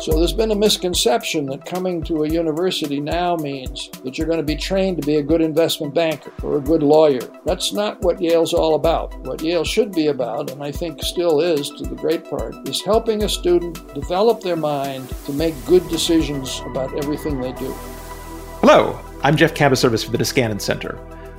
[0.00, 4.38] So there's been a misconception that coming to a university now means that you're going
[4.38, 7.20] to be trained to be a good investment banker or a good lawyer.
[7.44, 9.14] That's not what Yale's all about.
[9.26, 12.80] What Yale should be about, and I think still is to the great part, is
[12.80, 17.70] helping a student develop their mind to make good decisions about everything they do.
[18.62, 20.98] Hello, I'm Jeff Kabaservice for the Niskanen Center.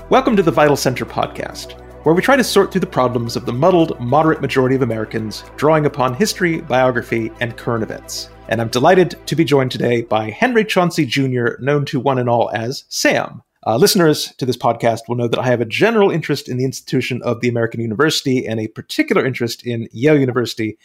[0.10, 3.46] Welcome to the Vital Center podcast where we try to sort through the problems of
[3.46, 8.30] the muddled, moderate majority of Americans, drawing upon history, biography, and current events.
[8.52, 12.28] And I'm delighted to be joined today by Henry Chauncey Jr., known to one and
[12.28, 13.44] all as Sam.
[13.66, 16.66] Uh, listeners to this podcast will know that I have a general interest in the
[16.66, 20.78] institution of the American University and a particular interest in Yale University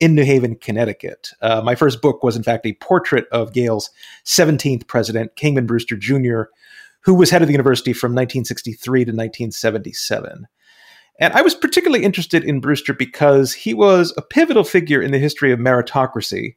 [0.00, 1.30] in New Haven, Connecticut.
[1.40, 3.88] Uh, my first book was, in fact, a portrait of Yale's
[4.26, 6.42] 17th president, Kingman Brewster Jr.,
[7.04, 10.46] who was head of the university from 1963 to 1977.
[11.20, 15.18] And I was particularly interested in Brewster because he was a pivotal figure in the
[15.18, 16.56] history of meritocracy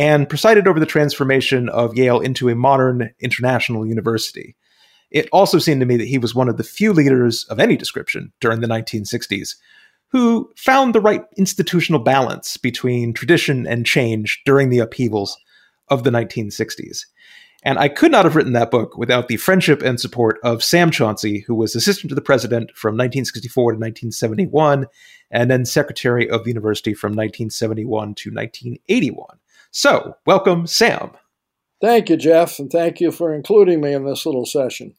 [0.00, 4.56] and presided over the transformation of Yale into a modern international university.
[5.10, 7.76] It also seemed to me that he was one of the few leaders of any
[7.76, 9.56] description during the 1960s
[10.08, 15.36] who found the right institutional balance between tradition and change during the upheavals
[15.88, 17.04] of the 1960s.
[17.62, 20.90] And I could not have written that book without the friendship and support of Sam
[20.90, 24.86] Chauncey, who was assistant to the president from 1964 to 1971,
[25.30, 29.39] and then secretary of the university from 1971 to 1981.
[29.70, 31.12] So, welcome, Sam.
[31.80, 34.94] Thank you, Jeff, and thank you for including me in this little session.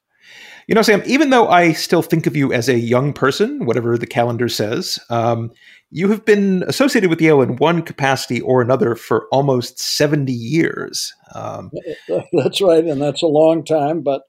[0.67, 3.97] You know, Sam, even though I still think of you as a young person, whatever
[3.97, 5.51] the calendar says, um,
[5.89, 11.13] you have been associated with Yale in one capacity or another for almost 70 years.
[11.35, 11.71] Um,
[12.31, 14.21] that's right, and that's a long time, but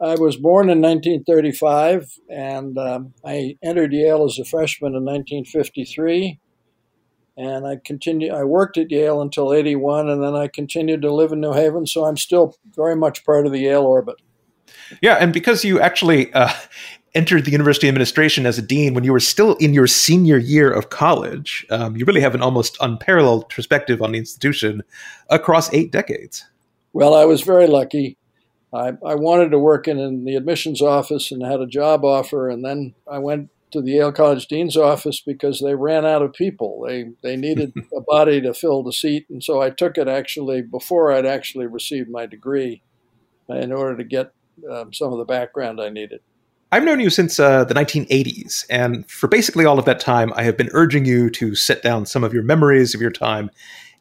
[0.00, 6.40] I was born in 1935, and um, I entered Yale as a freshman in 1953.
[7.36, 8.32] And I continued.
[8.32, 11.86] I worked at Yale until '81, and then I continued to live in New Haven.
[11.86, 14.16] So I'm still very much part of the Yale orbit.
[15.00, 16.52] Yeah, and because you actually uh,
[17.14, 20.70] entered the university administration as a dean when you were still in your senior year
[20.70, 24.82] of college, um, you really have an almost unparalleled perspective on the institution
[25.30, 26.44] across eight decades.
[26.92, 28.18] Well, I was very lucky.
[28.74, 32.48] I, I wanted to work in, in the admissions office and had a job offer,
[32.48, 36.32] and then I went to the Yale College Dean's office because they ran out of
[36.32, 36.84] people.
[36.86, 40.62] They they needed a body to fill the seat, and so I took it actually
[40.62, 42.82] before I'd actually received my degree,
[43.48, 44.32] in order to get
[44.70, 46.20] um, some of the background I needed.
[46.70, 50.42] I've known you since uh, the 1980s, and for basically all of that time, I
[50.44, 53.50] have been urging you to set down some of your memories of your time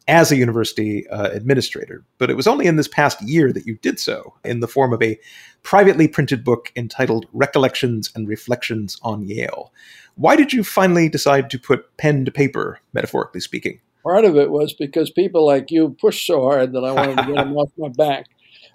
[0.07, 2.03] as a university uh, administrator.
[2.17, 4.93] But it was only in this past year that you did so in the form
[4.93, 5.19] of a
[5.63, 9.71] privately printed book entitled Recollections and Reflections on Yale.
[10.15, 13.79] Why did you finally decide to put pen to paper, metaphorically speaking?
[14.03, 17.25] Part of it was because people like you pushed so hard that I wanted to
[17.27, 18.25] get them off my back.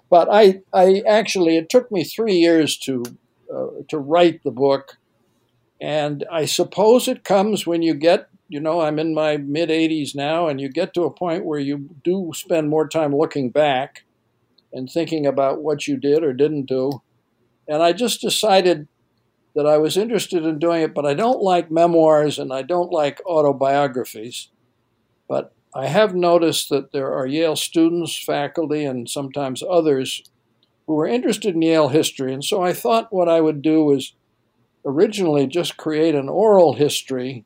[0.09, 3.03] But I, I actually, it took me three years to,
[3.53, 4.97] uh, to write the book.
[5.81, 10.15] And I suppose it comes when you get you know, I'm in my mid 80s
[10.15, 14.05] now, and you get to a point where you do spend more time looking back
[14.71, 17.01] and thinking about what you did or didn't do.
[17.67, 18.87] And I just decided
[19.55, 22.91] that I was interested in doing it, but I don't like memoirs and I don't
[22.91, 24.49] like autobiographies.
[25.27, 30.21] But I have noticed that there are Yale students, faculty, and sometimes others
[30.85, 32.33] who are interested in Yale history.
[32.33, 34.13] And so I thought what I would do is
[34.85, 37.43] originally just create an oral history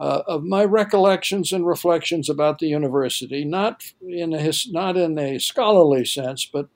[0.00, 5.18] uh, of my recollections and reflections about the university, not in a his, not in
[5.18, 6.68] a scholarly sense, but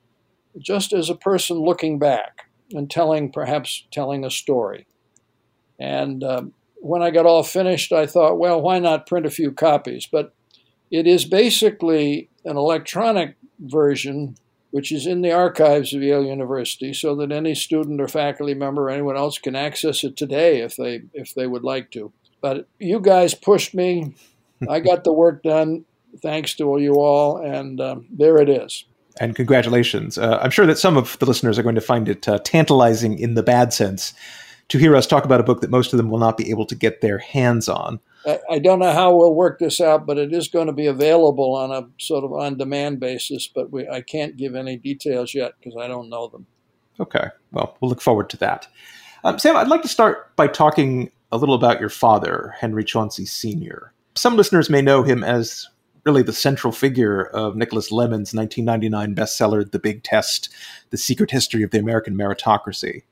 [0.59, 4.87] just as a person looking back and telling perhaps telling a story.
[5.79, 9.53] And um, when I got all finished, I thought, well, why not print a few
[9.53, 10.09] copies?
[10.11, 10.35] But
[10.91, 14.37] it is basically an electronic version
[14.71, 18.83] which is in the archives of Yale University, so that any student or faculty member
[18.83, 22.13] or anyone else can access it today if they if they would like to.
[22.41, 24.15] But you guys pushed me.
[24.69, 25.85] I got the work done
[26.23, 28.85] thanks to all you all, and um, there it is.
[29.21, 30.17] And congratulations.
[30.17, 33.19] Uh, I'm sure that some of the listeners are going to find it uh, tantalizing
[33.19, 34.15] in the bad sense
[34.69, 36.67] to hear us talk about a book that most of them will not be able
[36.67, 38.01] to get their hands on.
[38.27, 40.87] I, I don't know how we'll work this out, but it is going to be
[40.87, 43.49] available on a sort of on demand basis.
[43.49, 46.47] But we, I can't give any details yet because I don't know them.
[47.01, 47.29] Okay.
[47.51, 48.69] Well, we'll look forward to that.
[49.25, 53.27] Um, Sam, I'd like to start by talking a little about your father, Henry Chauncey
[53.27, 53.93] Sr.
[54.15, 55.69] Some listeners may know him as
[56.05, 60.49] really the central figure of Nicholas Lemann's 1999 bestseller, The Big Test
[60.91, 63.03] The Secret History of the American Meritocracy.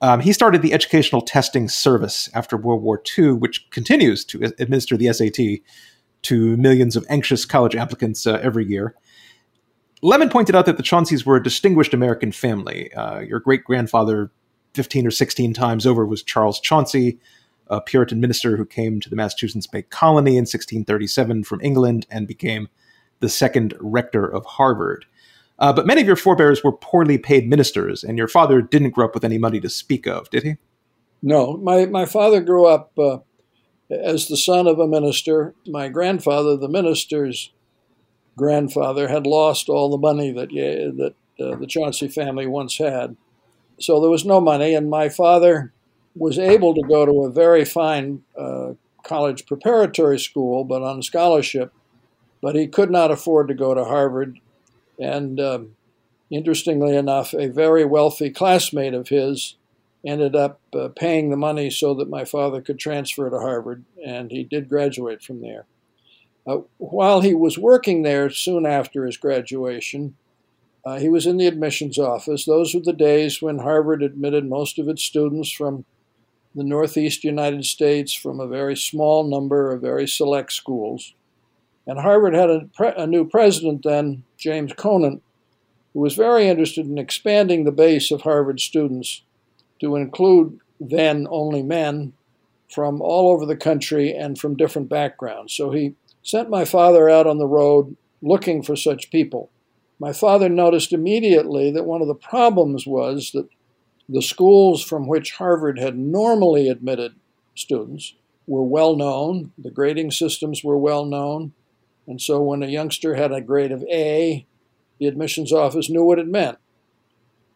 [0.00, 4.96] Um, he started the Educational Testing Service after World War II, which continues to administer
[4.96, 5.60] the SAT
[6.22, 8.94] to millions of anxious college applicants uh, every year.
[10.02, 12.92] Lemon pointed out that the Chaunceys were a distinguished American family.
[12.94, 14.30] Uh, your great grandfather,
[14.72, 17.18] 15 or 16 times over, was Charles Chauncy,
[17.70, 22.26] a Puritan minister who came to the Massachusetts Bay Colony in 1637 from England and
[22.26, 22.68] became
[23.20, 25.06] the second rector of Harvard.
[25.58, 29.06] Uh, but many of your forebears were poorly paid ministers, and your father didn't grow
[29.06, 30.56] up with any money to speak of, did he?
[31.22, 33.18] No, my, my father grew up uh,
[33.90, 35.54] as the son of a minister.
[35.66, 37.52] My grandfather, the minister's
[38.36, 41.14] grandfather, had lost all the money that, that
[41.44, 43.16] uh, the Chauncey family once had.
[43.78, 45.74] So there was no money, and my father
[46.14, 48.72] was able to go to a very fine uh,
[49.02, 51.72] college preparatory school, but on scholarship.
[52.42, 54.38] But he could not afford to go to Harvard.
[54.98, 55.76] And um,
[56.30, 59.56] interestingly enough, a very wealthy classmate of his
[60.04, 64.30] ended up uh, paying the money so that my father could transfer to Harvard, and
[64.30, 65.66] he did graduate from there.
[66.46, 70.16] Uh, while he was working there soon after his graduation,
[70.86, 72.46] uh, he was in the admissions office.
[72.46, 75.84] Those were the days when Harvard admitted most of its students from
[76.54, 81.14] the Northeast United States from a very small number of very select schools.
[81.86, 85.22] And Harvard had a, pre- a new president then, James Conant,
[85.92, 89.22] who was very interested in expanding the base of Harvard students
[89.80, 92.12] to include then only men
[92.72, 95.52] from all over the country and from different backgrounds.
[95.52, 99.50] So he sent my father out on the road looking for such people.
[99.98, 103.48] My father noticed immediately that one of the problems was that
[104.10, 107.14] the schools from which Harvard had normally admitted
[107.54, 108.14] students
[108.46, 111.52] were well known, the grading systems were well known,
[112.08, 114.46] and so when a youngster had a grade of A,
[114.98, 116.58] the admissions office knew what it meant.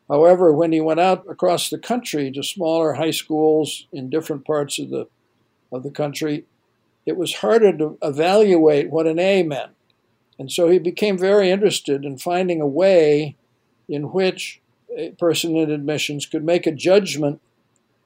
[0.08, 4.78] However, when he went out across the country to smaller high schools in different parts
[4.78, 5.08] of the
[5.72, 6.44] of the country,
[7.04, 9.72] it was harder to evaluate what an A meant.
[10.38, 13.36] And so he became very interested in finding a way
[13.88, 14.60] in which
[14.96, 17.40] a person in admissions could make a judgment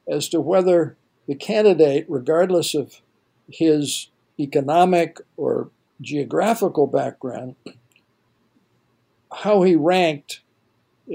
[0.07, 0.97] as to whether
[1.27, 3.01] the candidate, regardless of
[3.47, 4.07] his
[4.39, 5.69] economic or
[6.01, 7.55] geographical background,
[9.31, 10.41] how he ranked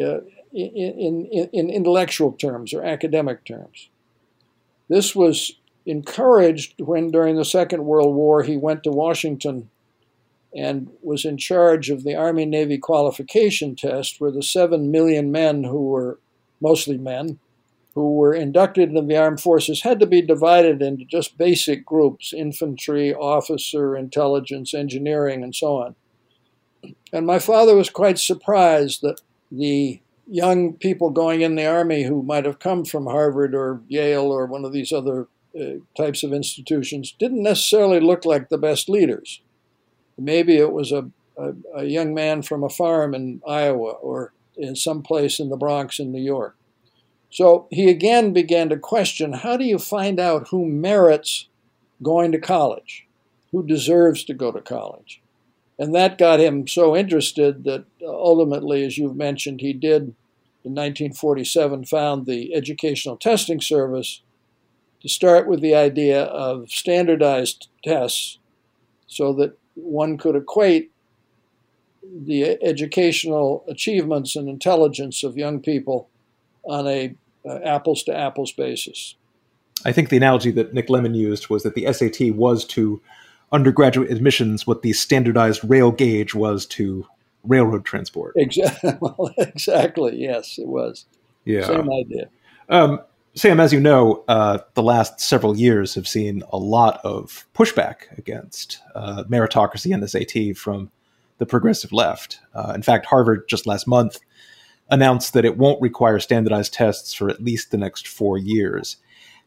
[0.00, 0.20] uh,
[0.52, 3.88] in, in, in intellectual terms or academic terms.
[4.88, 5.56] This was
[5.86, 9.70] encouraged when, during the Second World War, he went to Washington
[10.54, 15.64] and was in charge of the Army Navy qualification test, where the seven million men
[15.64, 16.20] who were
[16.60, 17.38] mostly men
[17.94, 22.32] who were inducted into the armed forces had to be divided into just basic groups
[22.32, 25.94] infantry, officer, intelligence, engineering, and so on.
[27.12, 29.20] And my father was quite surprised that
[29.50, 34.32] the young people going in the army who might have come from Harvard or Yale
[34.32, 35.28] or one of these other
[35.58, 39.40] uh, types of institutions didn't necessarily look like the best leaders.
[40.18, 44.76] Maybe it was a, a, a young man from a farm in Iowa or in
[44.76, 46.56] some place in the Bronx in New York.
[47.30, 51.48] So he again began to question how do you find out who merits
[52.02, 53.06] going to college,
[53.50, 55.20] who deserves to go to college?
[55.78, 60.14] And that got him so interested that ultimately, as you've mentioned, he did
[60.64, 64.22] in 1947 found the Educational Testing Service
[65.02, 68.38] to start with the idea of standardized tests
[69.06, 70.90] so that one could equate
[72.02, 76.08] the educational achievements and intelligence of young people
[76.64, 77.14] on a
[77.46, 79.16] uh, apples to apples basis.
[79.84, 83.02] I think the analogy that Nick Lemann used was that the SAT was to
[83.52, 87.06] undergraduate admissions what the standardized rail gauge was to
[87.44, 88.34] railroad transport.
[88.36, 88.96] Exactly.
[89.00, 90.16] Well, exactly.
[90.16, 91.06] Yes, it was.
[91.44, 91.66] Yeah.
[91.66, 92.28] Same idea.
[92.68, 93.00] Um,
[93.36, 98.16] Sam, as you know, uh, the last several years have seen a lot of pushback
[98.16, 100.92] against uh, meritocracy and SAT from
[101.38, 102.38] the progressive left.
[102.54, 104.20] Uh, in fact, Harvard just last month
[104.88, 108.98] announced that it won't require standardized tests for at least the next four years.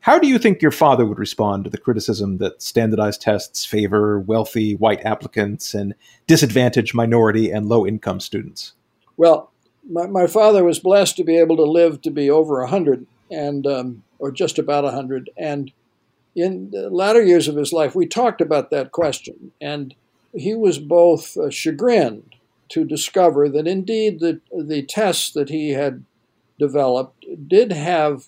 [0.01, 4.19] How do you think your father would respond to the criticism that standardized tests favor
[4.19, 5.95] wealthy white applicants and
[6.27, 8.73] disadvantage minority and low income students?
[9.15, 9.51] Well,
[9.89, 13.65] my, my father was blessed to be able to live to be over 100 and
[13.67, 15.71] um, or just about 100 and
[16.35, 19.95] in the latter years of his life we talked about that question and
[20.33, 22.35] he was both uh, chagrined
[22.69, 26.03] to discover that indeed the, the tests that he had
[26.59, 28.27] developed did have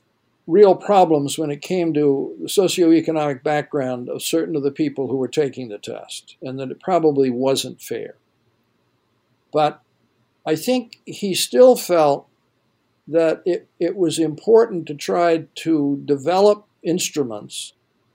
[0.49, 5.17] real problems when it came to the socioeconomic background of certain of the people who
[5.17, 8.15] were taking the test, and that it probably wasn't fair.
[9.53, 9.81] But
[10.47, 12.27] I think he still felt
[13.09, 17.73] that it, it was important to try to develop instruments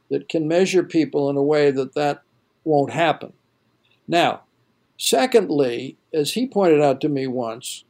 [0.08, 2.22] that can measure people in a way that that
[2.62, 3.32] won't happen.
[4.06, 4.42] Now,
[4.96, 7.84] secondly, as he pointed out to me once,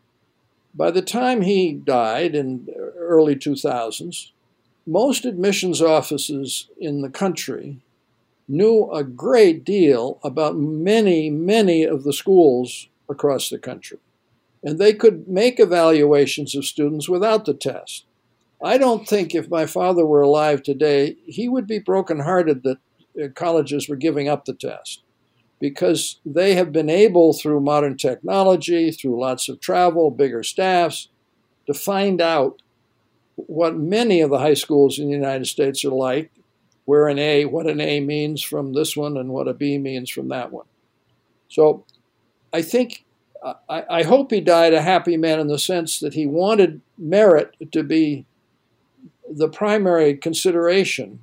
[0.74, 4.30] by the time he died in early 2000s,
[4.86, 7.80] most admissions offices in the country
[8.48, 13.98] knew a great deal about many, many of the schools across the country.
[14.64, 18.06] And they could make evaluations of students without the test.
[18.62, 22.78] I don't think if my father were alive today, he would be brokenhearted that
[23.22, 25.02] uh, colleges were giving up the test
[25.60, 31.08] because they have been able, through modern technology, through lots of travel, bigger staffs,
[31.66, 32.62] to find out
[33.36, 36.30] what many of the high schools in the United States are like,
[36.84, 40.10] where an A, what an A means from this one, and what a B means
[40.10, 40.66] from that one.
[41.48, 41.84] So
[42.52, 43.04] I think,
[43.68, 47.54] I, I hope he died a happy man in the sense that he wanted merit
[47.72, 48.24] to be
[49.28, 51.20] the primary consideration.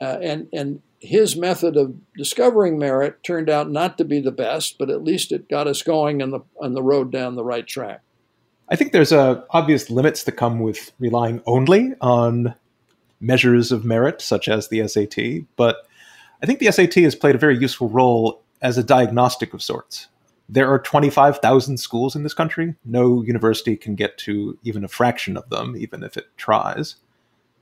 [0.00, 4.76] Uh, and, and his method of discovering merit turned out not to be the best,
[4.78, 7.66] but at least it got us going on the, on the road down the right
[7.66, 8.00] track.
[8.68, 12.54] I think there's uh, obvious limits that come with relying only on
[13.20, 15.86] measures of merit, such as the SAT, but
[16.42, 20.08] I think the SAT has played a very useful role as a diagnostic of sorts.
[20.54, 22.76] There are 25,000 schools in this country.
[22.84, 26.94] No university can get to even a fraction of them, even if it tries.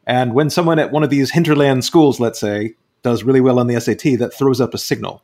[0.06, 3.66] And when someone at one of these hinterland schools, let's say, does really well on
[3.66, 5.22] the SAT, that throws up a signal.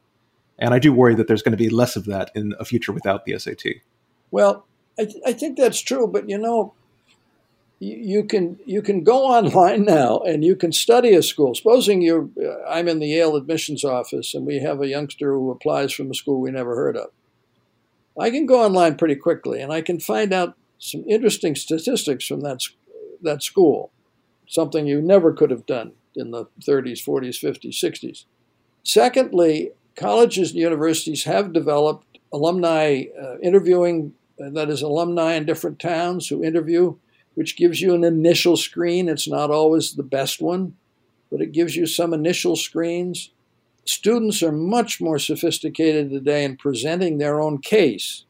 [0.58, 2.90] And I do worry that there's going to be less of that in a future
[2.90, 3.82] without the SAT.
[4.30, 4.64] Well,
[4.98, 6.72] I, th- I think that's true, but you know,
[7.80, 11.54] you, you can you can go online now and you can study a school.
[11.54, 15.50] Supposing you're, uh, I'm in the Yale admissions office and we have a youngster who
[15.50, 17.10] applies from a school we never heard of.
[18.18, 22.40] I can go online pretty quickly and I can find out some interesting statistics from
[22.40, 22.62] that
[23.22, 23.90] that school,
[24.48, 28.24] something you never could have done in the 30s, 40s, 50s, 60s.
[28.84, 35.78] Secondly, colleges and universities have developed alumni uh, interviewing, uh, that is, alumni in different
[35.78, 36.96] towns who interview,
[37.34, 39.08] which gives you an initial screen.
[39.08, 40.76] It's not always the best one,
[41.30, 43.30] but it gives you some initial screens.
[43.88, 48.26] Students are much more sophisticated today in presenting their own case,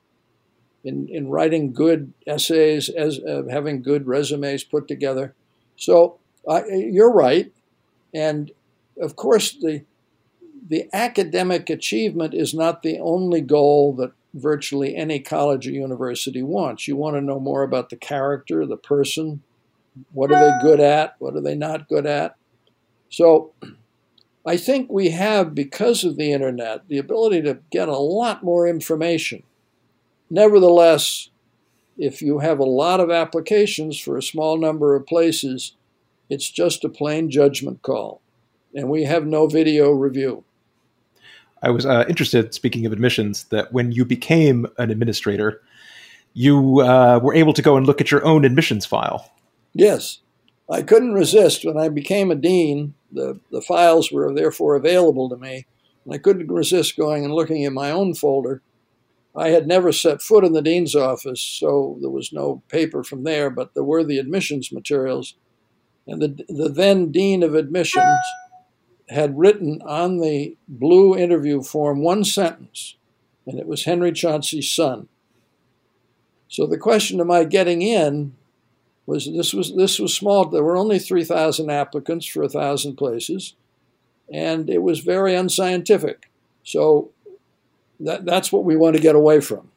[0.84, 5.34] in, in writing good essays, as uh, having good resumes put together.
[5.76, 6.20] So
[6.70, 7.52] you're right.
[8.14, 8.52] And
[9.02, 9.82] of course, the,
[10.68, 16.86] the academic achievement is not the only goal that virtually any college or university wants.
[16.86, 19.42] You want to know more about the character, the person.
[20.12, 21.16] What are they good at?
[21.18, 22.36] What are they not good at?
[23.10, 23.54] So
[24.48, 28.66] I think we have, because of the internet, the ability to get a lot more
[28.66, 29.42] information.
[30.30, 31.28] Nevertheless,
[31.98, 35.76] if you have a lot of applications for a small number of places,
[36.30, 38.22] it's just a plain judgment call.
[38.74, 40.44] And we have no video review.
[41.62, 45.60] I was uh, interested, speaking of admissions, that when you became an administrator,
[46.32, 49.30] you uh, were able to go and look at your own admissions file.
[49.74, 50.20] Yes.
[50.70, 51.64] I couldn't resist.
[51.64, 55.66] When I became a dean, the, the files were therefore available to me.
[56.04, 58.62] And I couldn't resist going and looking in my own folder.
[59.36, 63.24] I had never set foot in the dean's office, so there was no paper from
[63.24, 65.34] there, but there were the admissions materials.
[66.06, 68.18] And the, the then dean of admissions
[69.10, 72.96] had written on the blue interview form one sentence,
[73.46, 75.08] and it was Henry Chauncey's son.
[76.48, 78.34] So the question of my getting in
[79.08, 80.44] was this was this was small.
[80.44, 83.54] There were only three thousand applicants for a thousand places,
[84.30, 86.30] and it was very unscientific.
[86.62, 87.10] So
[88.00, 89.70] that, that's what we want to get away from.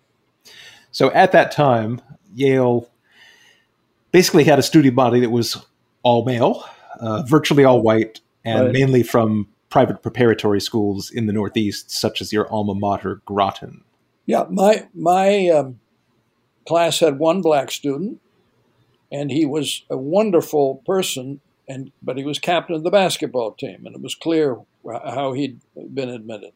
[0.92, 2.02] So at that time,
[2.36, 2.90] Yale
[4.12, 5.66] basically had a student body that was
[6.04, 6.66] all male,
[7.00, 8.74] uh, virtually all white, and right.
[8.74, 13.86] mainly from private preparatory schools in the Northeast, such as your alma mater, Groton.
[14.26, 15.80] Yeah, my my um,
[16.68, 18.21] class had one black student,
[19.12, 23.86] and he was a wonderful person, and but he was captain of the basketball team,
[23.86, 25.60] and it was clear how he'd
[25.94, 26.54] been admitted.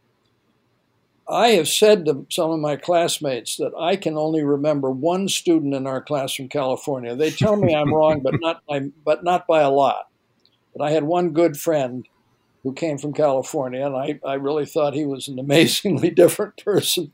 [1.27, 5.73] I have said to some of my classmates that I can only remember one student
[5.73, 7.15] in our class from California.
[7.15, 10.07] They tell me I'm wrong, but not by, but not by a lot.
[10.75, 12.07] But I had one good friend
[12.61, 17.11] who came from California, and I, I really thought he was an amazingly different person.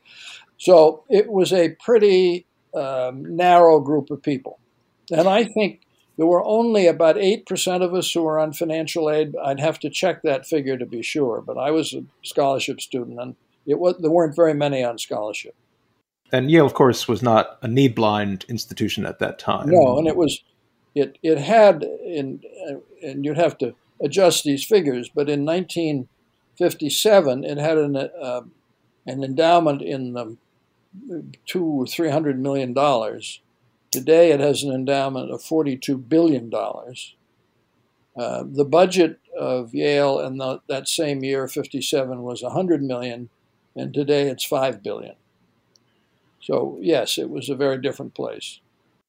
[0.58, 4.58] So it was a pretty um, narrow group of people.
[5.10, 5.80] And I think
[6.16, 9.34] there were only about 8% of us who were on financial aid.
[9.42, 13.20] I'd have to check that figure to be sure, but I was a scholarship student,
[13.20, 15.54] and it was, there weren't very many on scholarship.
[16.32, 19.68] And Yale, of course, was not a need blind institution at that time.
[19.68, 20.42] No, and it was
[20.94, 22.40] it it had in
[23.02, 28.40] and you'd have to adjust these figures, but in 1957 it had an uh,
[29.06, 30.36] an endowment in the
[31.46, 33.40] two or three hundred million dollars.
[33.92, 37.14] Today, it has an endowment of forty-two billion dollars.
[38.16, 43.30] Uh, the budget of Yale in the, that same year, 57, was 100 million,
[43.74, 45.14] and today it's 5 billion.
[46.40, 48.60] So, yes, it was a very different place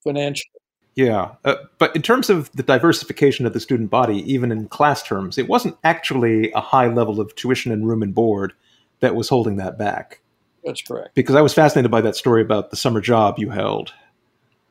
[0.04, 0.50] financially.
[0.96, 5.02] Yeah, uh, but in terms of the diversification of the student body, even in class
[5.02, 8.54] terms, it wasn't actually a high level of tuition and room and board
[9.00, 10.22] that was holding that back.
[10.64, 11.16] That's correct.
[11.16, 13.92] Because I was fascinated by that story about the summer job you held.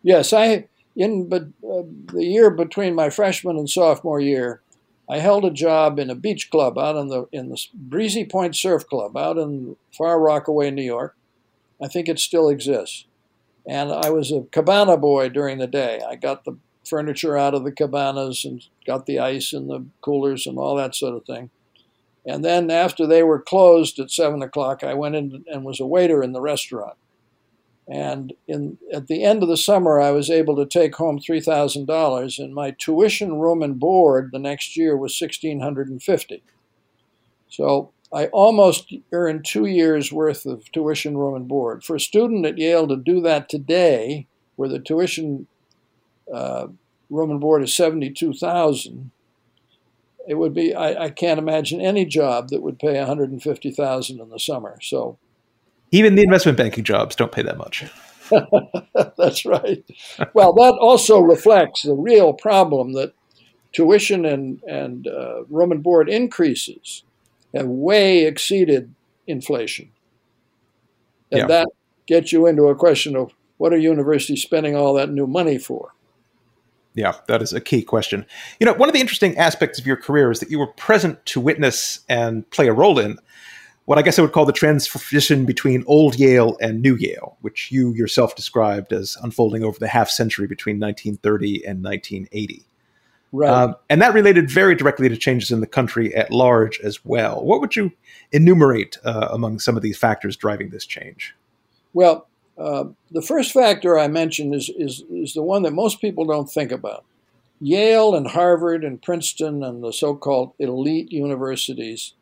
[0.02, 1.82] Yes, I in but uh,
[2.12, 4.61] the year between my freshman and sophomore year,
[5.09, 8.56] I held a job in a beach club out in the in the Breezy Point
[8.56, 11.16] Surf Club out in Far Rockaway, New York.
[11.82, 13.06] I think it still exists.
[13.66, 16.00] And I was a cabana boy during the day.
[16.09, 20.47] I got the furniture out of the cabanas and got the ice in the coolers
[20.47, 21.50] and all that sort of thing.
[22.26, 25.87] And then after they were closed at seven o'clock, I went in and was a
[25.87, 26.97] waiter in the restaurant.
[27.89, 32.39] And in, at the end of the summer, I was able to take home $3,000,
[32.39, 36.43] and my tuition, room, and board the next year was 1650
[37.49, 41.83] So I almost earned two years' worth of tuition, room, and board.
[41.83, 45.49] For a student at Yale to do that today, where the tuition,
[46.33, 46.69] uh,
[47.11, 49.11] room, and board is 72000
[50.29, 54.39] it would be I, I, can't imagine any job that would pay 150000 in the
[54.39, 55.19] summer so
[55.92, 57.84] even the investment banking jobs don't pay that much.
[59.16, 59.84] That's right.
[60.34, 63.12] Well, that also reflects the real problem that
[63.72, 67.04] tuition and, and uh, room and board increases
[67.54, 68.94] have way exceeded
[69.26, 69.90] inflation.
[71.30, 71.46] And yeah.
[71.46, 71.68] that
[72.06, 75.94] gets you into a question of what are universities spending all that new money for?
[76.94, 78.26] Yeah, that is a key question.
[78.61, 81.25] You know, one of the interesting aspects of your career is that you were present
[81.26, 83.18] to witness and play a role in
[83.85, 87.71] what I guess I would call the transition between old Yale and new Yale, which
[87.73, 92.64] you yourself described as unfolding over the half century between 1930 and 1980.
[93.33, 93.51] Right.
[93.51, 97.42] Um, and that related very directly to changes in the country at large as well.
[97.42, 97.90] What would you
[98.31, 101.35] enumerate uh, among some of these factors driving this change?
[101.95, 106.27] Well, uh, the first factor I mentioned is, is, is the one that most people
[106.27, 107.05] don't think about.
[107.61, 112.12] Yale and Harvard and Princeton and the so called elite universities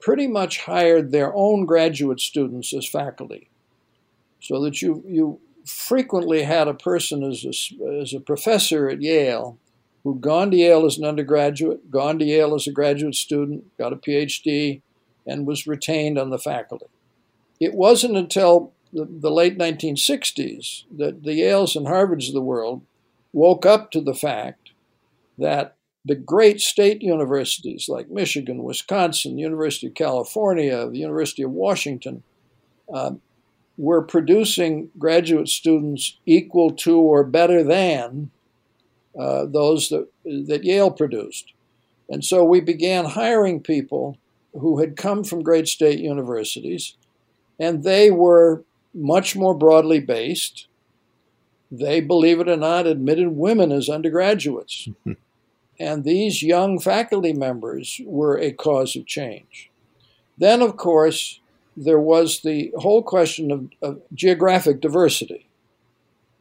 [0.00, 3.48] pretty much hired their own graduate students as faculty.
[4.40, 9.58] So that you, you frequently had a person as a, as a professor at Yale
[10.02, 13.92] who'd gone to Yale as an undergraduate, gone to Yale as a graduate student, got
[13.92, 14.80] a PhD,
[15.26, 16.86] and was retained on the faculty.
[17.60, 22.82] It wasn't until the, the late 1960s that the Yales and Harvards of the world
[23.32, 24.70] woke up to the fact
[25.38, 32.22] that the great state universities like Michigan, Wisconsin, University of California, the University of Washington,
[32.92, 33.12] uh,
[33.76, 38.30] were producing graduate students equal to or better than
[39.18, 41.52] uh, those that, that Yale produced.
[42.08, 44.18] And so we began hiring people
[44.52, 46.96] who had come from great state universities,
[47.58, 50.66] and they were much more broadly based.
[51.70, 54.88] They, believe it or not, admitted women as undergraduates.
[55.80, 59.70] And these young faculty members were a cause of change.
[60.36, 61.40] Then, of course,
[61.74, 65.48] there was the whole question of, of geographic diversity.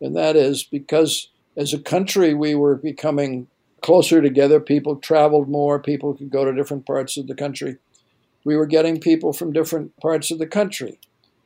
[0.02, 3.48] And that is because as a country we were becoming
[3.82, 7.78] closer together, people traveled more, people could go to different parts of the country.
[8.44, 11.00] We were getting people from different parts of the country.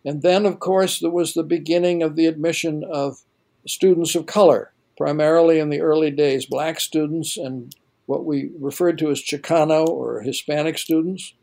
[0.04, 3.22] And then, of course, there was the beginning of the admission of
[3.68, 7.76] students of color, primarily in the early days, black students and
[8.06, 11.34] what we referred to as Chicano or Hispanic students,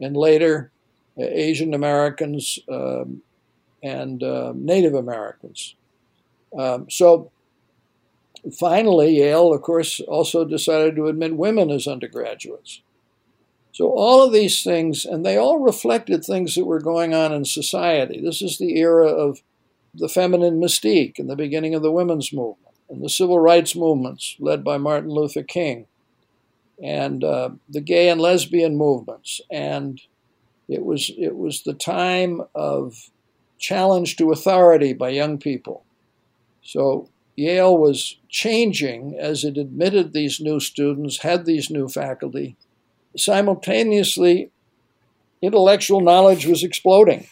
[0.00, 0.70] and later
[1.18, 3.22] uh, Asian Americans um,
[3.82, 5.76] and uh, Native Americans.
[6.58, 7.30] Um, so
[8.58, 12.82] finally, Yale, of course, also decided to admit women as undergraduates.
[13.72, 17.44] So all of these things, and they all reflected things that were going on in
[17.44, 18.20] society.
[18.20, 19.42] This is the era of
[19.92, 24.36] the feminine mystique and the beginning of the women's movement and the civil rights movements
[24.38, 25.86] led by Martin Luther King
[26.82, 30.00] and uh, the gay and lesbian movements, and
[30.68, 33.10] it was it was the time of
[33.58, 35.84] challenge to authority by young people.
[36.62, 42.56] So Yale was changing as it admitted these new students, had these new faculty.
[43.16, 44.50] Simultaneously,
[45.42, 47.26] intellectual knowledge was exploding.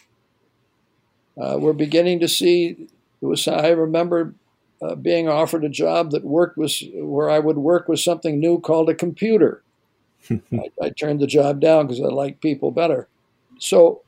[1.39, 2.87] Uh, we're beginning to see.
[3.21, 4.35] It was I remember
[4.83, 8.59] uh, being offered a job that worked was where I would work with something new
[8.59, 9.63] called a computer.
[10.29, 13.07] I, I, turned the job down because I like people better.
[13.59, 14.01] So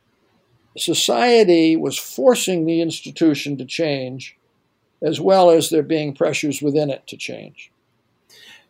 [0.77, 4.37] society was forcing the institution to change,
[5.01, 7.71] as well as there being pressures within it to change.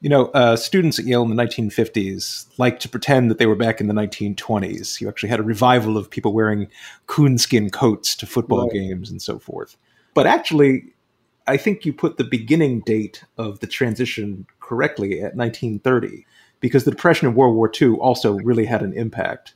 [0.01, 3.55] You know, uh, students at Yale in the 1950s liked to pretend that they were
[3.55, 4.99] back in the 1920s.
[4.99, 6.67] You actually had a revival of people wearing
[7.07, 8.73] coonskin coats to football right.
[8.73, 9.77] games and so forth.
[10.13, 10.93] But actually,
[11.47, 16.25] I think you put the beginning date of the transition correctly at 1930,
[16.60, 19.53] because the Depression and World War II also really had an impact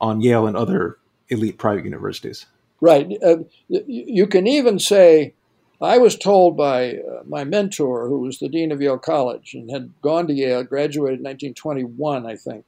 [0.00, 0.98] on Yale and other
[1.28, 2.46] elite private universities.
[2.80, 3.10] Right.
[3.22, 3.36] Uh,
[3.68, 5.32] you can even say,
[5.80, 9.70] I was told by uh, my mentor, who was the dean of Yale College and
[9.70, 12.64] had gone to Yale, graduated in 1921, I think,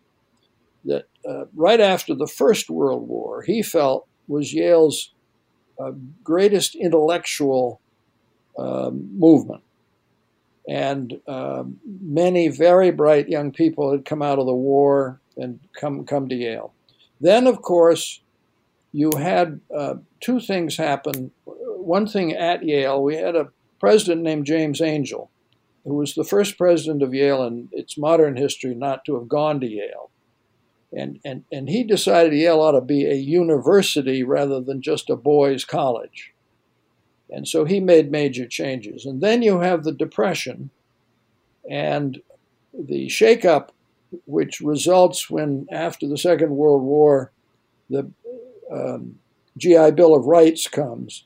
[0.87, 5.13] that uh, right after the First World War, he felt was Yale's
[5.79, 7.81] uh, greatest intellectual
[8.93, 9.63] movement.
[10.69, 16.05] And um, many very bright young people had come out of the war and come,
[16.05, 16.75] come to Yale.
[17.21, 18.21] Then, of course,
[18.93, 21.31] you had uh, two things happen.
[21.47, 23.49] One thing at Yale, we had a
[23.81, 25.31] president named James Angell,
[25.85, 29.61] who was the first president of Yale in its modern history not to have gone
[29.61, 30.11] to Yale.
[30.93, 35.17] And, and, and he decided Yale ought to be a university rather than just a
[35.17, 36.33] boys' college.
[37.31, 39.05] And so he made major changes.
[39.05, 40.71] And then you have the Depression
[41.69, 42.21] and
[42.73, 43.69] the shakeup,
[44.27, 47.31] which results when, after the Second World War,
[47.91, 48.11] the
[48.71, 49.19] um,
[49.59, 51.25] GI Bill of Rights comes,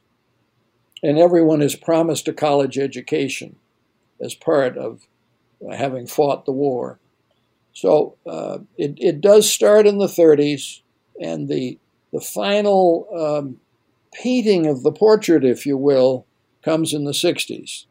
[1.03, 3.57] and everyone is promised a college education
[4.21, 5.07] as part of
[5.71, 6.99] having fought the war.
[7.73, 10.81] So uh, it, it does start in the 30s,
[11.21, 11.79] and the,
[12.13, 13.61] the final um,
[14.13, 16.27] painting of the portrait, if you will,
[16.63, 17.87] comes in the 60s,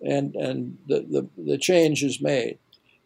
[0.00, 2.58] and, and the, the, the change is made.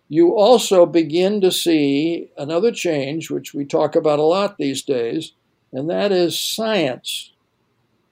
[0.08, 5.32] You also begin to see another change, which we talk about a lot these days,
[5.72, 7.32] and that is science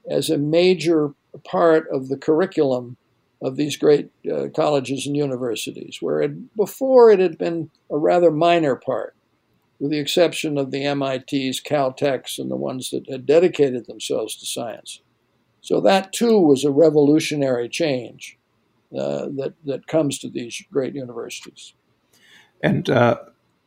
[0.08, 2.98] as a major part of the curriculum
[3.42, 8.30] of these great uh, colleges and universities, where it, before it had been a rather
[8.30, 9.15] minor part
[9.78, 14.46] with the exception of the MITs, Caltechs, and the ones that had dedicated themselves to
[14.46, 15.00] science.
[15.60, 18.38] So that too was a revolutionary change
[18.96, 21.74] uh, that that comes to these great universities.
[22.62, 23.18] And uh,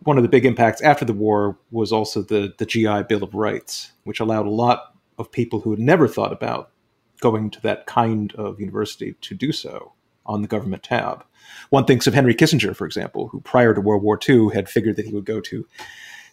[0.04, 3.34] one of the big impacts after the war was also the the GI Bill of
[3.34, 6.72] Rights, which allowed a lot of people who had never thought about
[7.20, 9.92] going to that kind of university to do so
[10.30, 11.26] on the government tab.
[11.72, 14.96] One thinks of Henry Kissinger, for example, who prior to World War II had figured
[14.96, 15.68] that he would go to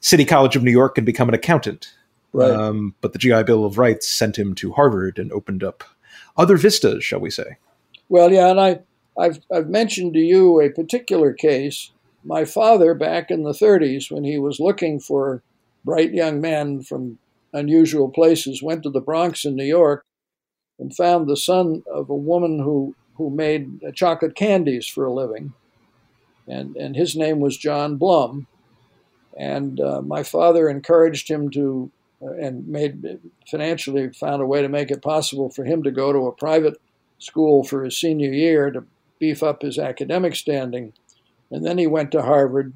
[0.00, 1.92] City College of New York and become an accountant.
[2.32, 2.50] Right.
[2.50, 5.82] Um, but the GI Bill of Rights sent him to Harvard and opened up
[6.36, 7.56] other vistas, shall we say?
[8.08, 8.80] Well, yeah, and I,
[9.18, 11.90] I've, I've mentioned to you a particular case.
[12.24, 15.42] My father, back in the 30s, when he was looking for
[15.84, 17.18] bright young men from
[17.52, 20.04] unusual places, went to the Bronx in New York
[20.78, 25.52] and found the son of a woman who who made chocolate candies for a living,
[26.46, 28.46] and and his name was John Blum,
[29.36, 31.90] and uh, my father encouraged him to
[32.22, 36.12] uh, and made financially found a way to make it possible for him to go
[36.12, 36.80] to a private
[37.18, 38.84] school for his senior year to
[39.18, 40.92] beef up his academic standing,
[41.50, 42.72] and then he went to Harvard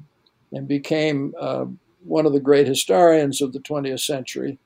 [0.51, 1.65] and became uh,
[2.03, 4.57] one of the great historians of the 20th century,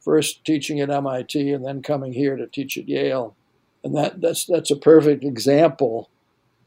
[0.00, 3.36] first teaching at MIT and then coming here to teach at Yale
[3.84, 6.10] and that that's that's a perfect example.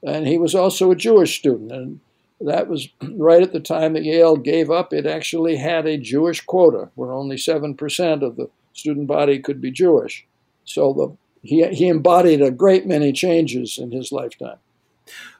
[0.05, 1.99] And he was also a Jewish student, and
[2.41, 4.93] that was right at the time that Yale gave up.
[4.93, 9.61] It actually had a Jewish quota, where only seven percent of the student body could
[9.61, 10.25] be Jewish.
[10.65, 14.57] So the he he embodied a great many changes in his lifetime.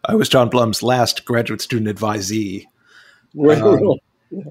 [0.05, 2.65] I was John Blum's last graduate student advisee.
[3.39, 3.99] Um,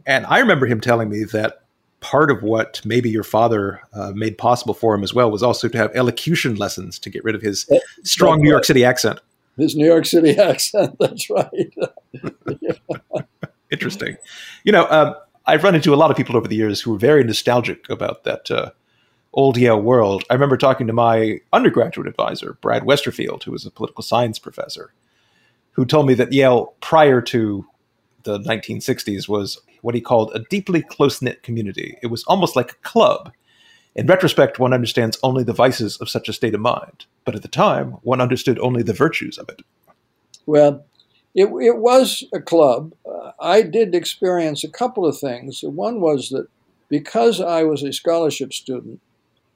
[0.06, 1.61] and I remember him telling me that
[2.02, 5.68] part of what maybe your father uh, made possible for him as well was also
[5.68, 7.66] to have elocution lessons to get rid of his
[8.02, 9.20] strong New York City accent.
[9.56, 10.96] His New York City accent.
[10.98, 11.72] That's right.
[13.70, 14.16] Interesting.
[14.64, 15.14] You know, um,
[15.46, 18.24] I've run into a lot of people over the years who are very nostalgic about
[18.24, 18.70] that uh,
[19.32, 20.24] old Yale world.
[20.28, 24.92] I remember talking to my undergraduate advisor, Brad Westerfield, who was a political science professor,
[25.72, 27.66] who told me that Yale, prior to
[28.24, 31.98] the 1960s, was what he called a deeply close knit community.
[32.02, 33.32] It was almost like a club.
[33.94, 37.42] In retrospect, one understands only the vices of such a state of mind, but at
[37.42, 39.60] the time, one understood only the virtues of it.
[40.46, 40.84] Well,
[41.34, 42.94] it, it was a club.
[43.06, 45.60] Uh, I did experience a couple of things.
[45.62, 46.46] One was that
[46.88, 49.00] because I was a scholarship student,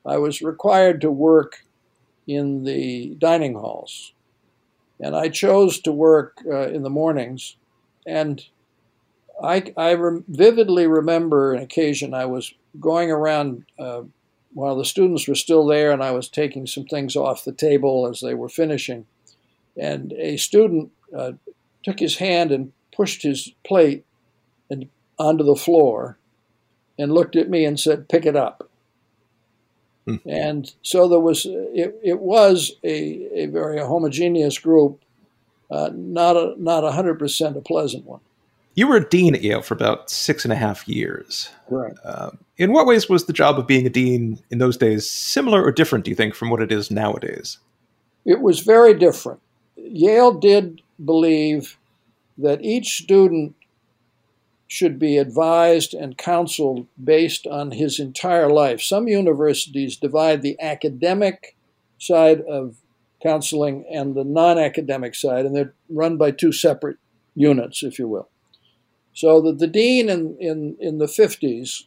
[0.04, 1.64] I was required to work
[2.26, 4.12] in the dining halls.
[4.98, 7.56] And I chose to work uh, in the mornings.
[8.06, 8.42] And
[9.42, 14.02] I, I re- vividly remember an occasion I was going around uh,
[14.54, 18.08] while the students were still there, and I was taking some things off the table
[18.08, 19.06] as they were finishing.
[19.76, 21.32] And a student uh,
[21.84, 24.06] took his hand and pushed his plate
[24.70, 26.18] and, onto the floor
[26.98, 28.70] and looked at me and said, Pick it up.
[30.06, 30.16] Hmm.
[30.24, 35.02] And so there was, it, it was a, a very homogeneous group,
[35.70, 38.20] uh, not a, not 100% a pleasant one.
[38.76, 41.48] You were a dean at Yale for about six and a half years.
[41.70, 41.94] Right.
[42.04, 45.64] Uh, in what ways was the job of being a dean in those days similar
[45.64, 47.58] or different, do you think, from what it is nowadays?
[48.26, 49.40] It was very different.
[49.76, 51.78] Yale did believe
[52.36, 53.54] that each student
[54.68, 58.82] should be advised and counseled based on his entire life.
[58.82, 61.56] Some universities divide the academic
[61.98, 62.76] side of
[63.22, 66.98] counseling and the non academic side, and they're run by two separate
[67.34, 68.28] units, if you will.
[69.16, 71.84] So that the dean in, in, in the 50s,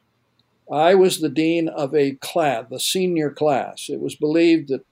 [0.72, 3.88] I was the dean of a class, the senior class.
[3.88, 4.84] It was believed that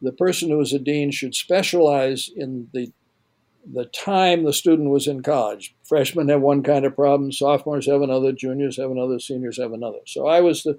[0.00, 2.92] the person who was a dean should specialize in the
[3.74, 5.74] the time the student was in college.
[5.84, 9.98] Freshmen have one kind of problem, sophomores have another, juniors have another, seniors have another.
[10.06, 10.78] So I was the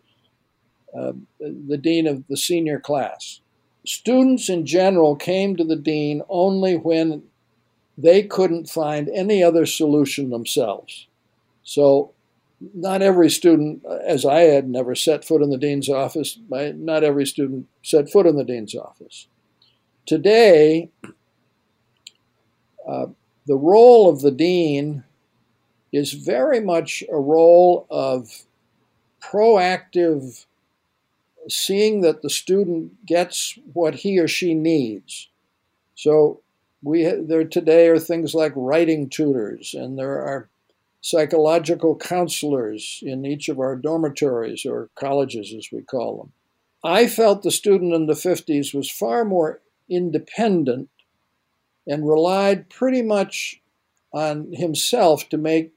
[0.97, 3.41] uh, the dean of the senior class.
[3.85, 7.23] Students in general came to the dean only when
[7.97, 11.07] they couldn't find any other solution themselves.
[11.63, 12.11] So
[12.73, 17.25] not every student, as I had never set foot in the dean's office, not every
[17.25, 19.27] student set foot in the dean's office.
[20.05, 20.89] Today,
[22.87, 23.07] uh,
[23.45, 25.03] the role of the dean
[25.91, 28.45] is very much a role of
[29.21, 30.45] proactive
[31.47, 35.29] seeing that the student gets what he or she needs.
[35.95, 36.41] So
[36.81, 40.49] we there today are things like writing tutors, and there are
[41.01, 46.31] psychological counselors in each of our dormitories or colleges, as we call them.
[46.83, 50.89] I felt the student in the 50s was far more independent
[51.85, 53.61] and relied pretty much
[54.13, 55.73] on himself to make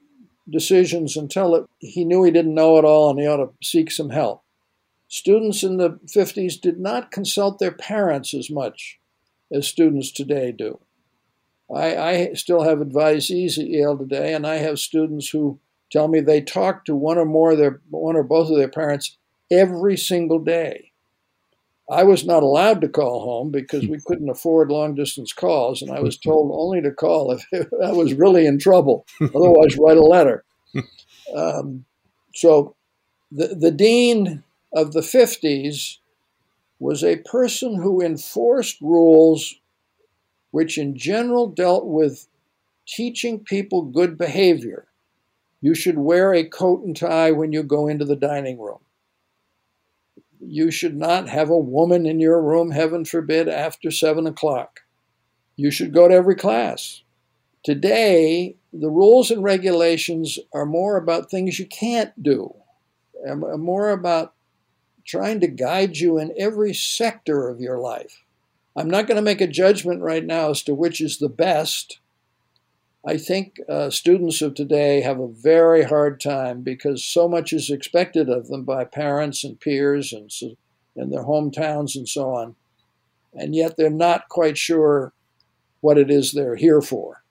[0.49, 3.91] decisions until it, he knew he didn't know it all and he ought to seek
[3.91, 4.43] some help.
[5.07, 8.99] Students in the 50s did not consult their parents as much
[9.51, 10.79] as students today do.
[11.73, 15.59] I, I still have advisees at Yale today, and I have students who
[15.91, 18.69] tell me they talk to one or more of their one or both of their
[18.69, 19.17] parents
[19.51, 20.91] every single day.
[21.89, 25.91] I was not allowed to call home because we couldn't afford long distance calls, and
[25.91, 27.45] I was told only to call if
[27.83, 29.05] I was really in trouble.
[29.21, 30.43] Otherwise, write a letter.
[31.35, 31.85] Um,
[32.35, 32.75] so,
[33.31, 35.97] the, the dean of the 50s
[36.77, 39.55] was a person who enforced rules
[40.55, 42.27] which, in general, dealt with
[42.87, 44.87] teaching people good behavior.
[45.61, 48.79] You should wear a coat and tie when you go into the dining room
[50.47, 54.81] you should not have a woman in your room, heaven forbid, after seven o'clock.
[55.55, 57.01] You should go to every class.
[57.63, 62.53] Today, the rules and regulations are more about things you can't do,
[63.23, 64.33] and more about
[65.05, 68.24] trying to guide you in every sector of your life.
[68.75, 71.99] I'm not going to make a judgment right now as to which is the best.
[73.07, 77.69] I think uh, students of today have a very hard time because so much is
[77.69, 80.31] expected of them by parents and peers and
[80.95, 82.55] in their hometowns and so on,
[83.33, 85.13] and yet they're not quite sure
[85.81, 87.23] what it is they're here for.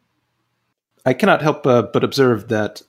[1.05, 2.83] I cannot help uh, but observe that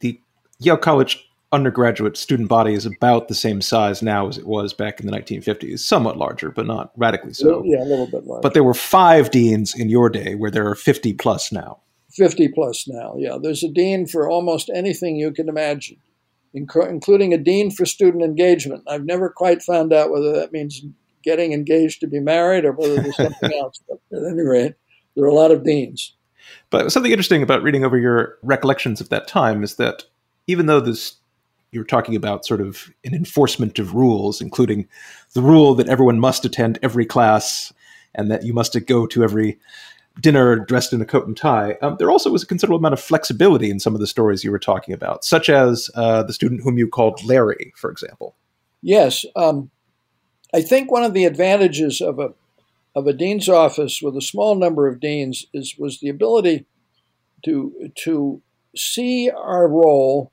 [0.00, 0.20] the
[0.58, 4.98] Yale College undergraduate student body is about the same size now as it was back
[4.98, 7.62] in the 1950s, somewhat larger, but not radically so.
[7.64, 8.40] Yeah, a little bit larger.
[8.40, 11.80] But there were five deans in your day, where there are 50 plus now.
[12.14, 13.14] 50 plus now.
[13.18, 15.98] Yeah, there's a dean for almost anything you can imagine,
[16.56, 18.84] inc- including a dean for student engagement.
[18.86, 20.82] I've never quite found out whether that means
[21.22, 23.80] getting engaged to be married or whether there's something else.
[23.88, 24.74] But at any rate,
[25.14, 26.14] there are a lot of deans.
[26.70, 30.04] But something interesting about reading over your recollections of that time is that
[30.46, 31.16] even though this
[31.72, 34.86] you're talking about sort of an enforcement of rules, including
[35.32, 37.72] the rule that everyone must attend every class
[38.14, 39.58] and that you must go to every
[40.20, 43.00] dinner dressed in a coat and tie, um, there also was a considerable amount of
[43.00, 46.62] flexibility in some of the stories you were talking about, such as uh, the student
[46.62, 48.36] whom you called Larry, for example.
[48.82, 49.70] Yes, um,
[50.52, 52.34] I think one of the advantages of a
[52.94, 56.66] of a dean's office with a small number of deans is was the ability
[57.44, 58.42] to to
[58.76, 60.30] see our role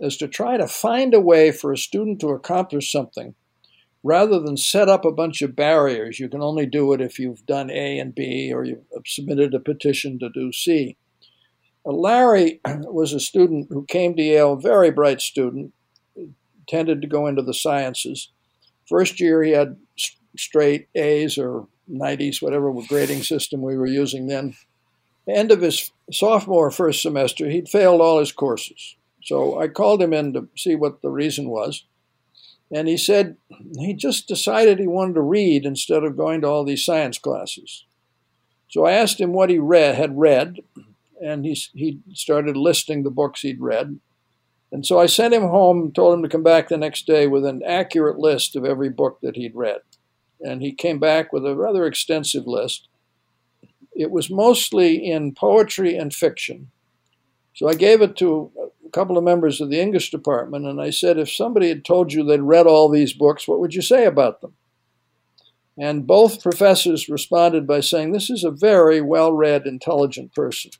[0.00, 3.34] as to try to find a way for a student to accomplish something
[4.02, 7.44] rather than set up a bunch of barriers, you can only do it if you've
[7.46, 10.96] done A and B or you've submitted a petition to do C.
[11.84, 15.72] Uh, Larry was a student who came to Yale, very bright student,
[16.68, 18.30] tended to go into the sciences.
[18.88, 19.76] First year, he had
[20.36, 24.54] straight A's or 90s, whatever grading system we were using then.
[25.28, 28.96] End of his sophomore first semester, he'd failed all his courses.
[29.28, 31.84] So I called him in to see what the reason was.
[32.70, 33.36] And he said
[33.78, 37.84] he just decided he wanted to read instead of going to all these science classes.
[38.70, 40.60] So I asked him what he read, had read,
[41.22, 44.00] and he, he started listing the books he'd read.
[44.72, 47.44] And so I sent him home, told him to come back the next day with
[47.44, 49.80] an accurate list of every book that he'd read.
[50.40, 52.88] And he came back with a rather extensive list.
[53.94, 56.70] It was mostly in poetry and fiction.
[57.54, 58.52] So I gave it to
[58.88, 62.12] a couple of members of the English department, and I said, if somebody had told
[62.12, 64.54] you they'd read all these books, what would you say about them?
[65.76, 70.72] And both professors responded by saying, This is a very well read, intelligent person.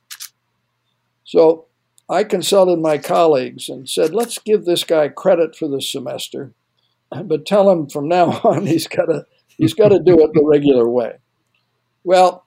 [1.23, 1.67] So
[2.09, 6.53] I consulted my colleagues and said, let's give this guy credit for this semester,
[7.23, 10.43] but tell him from now on he's got to he's got to do it the
[10.43, 11.17] regular way.
[12.03, 12.45] Well,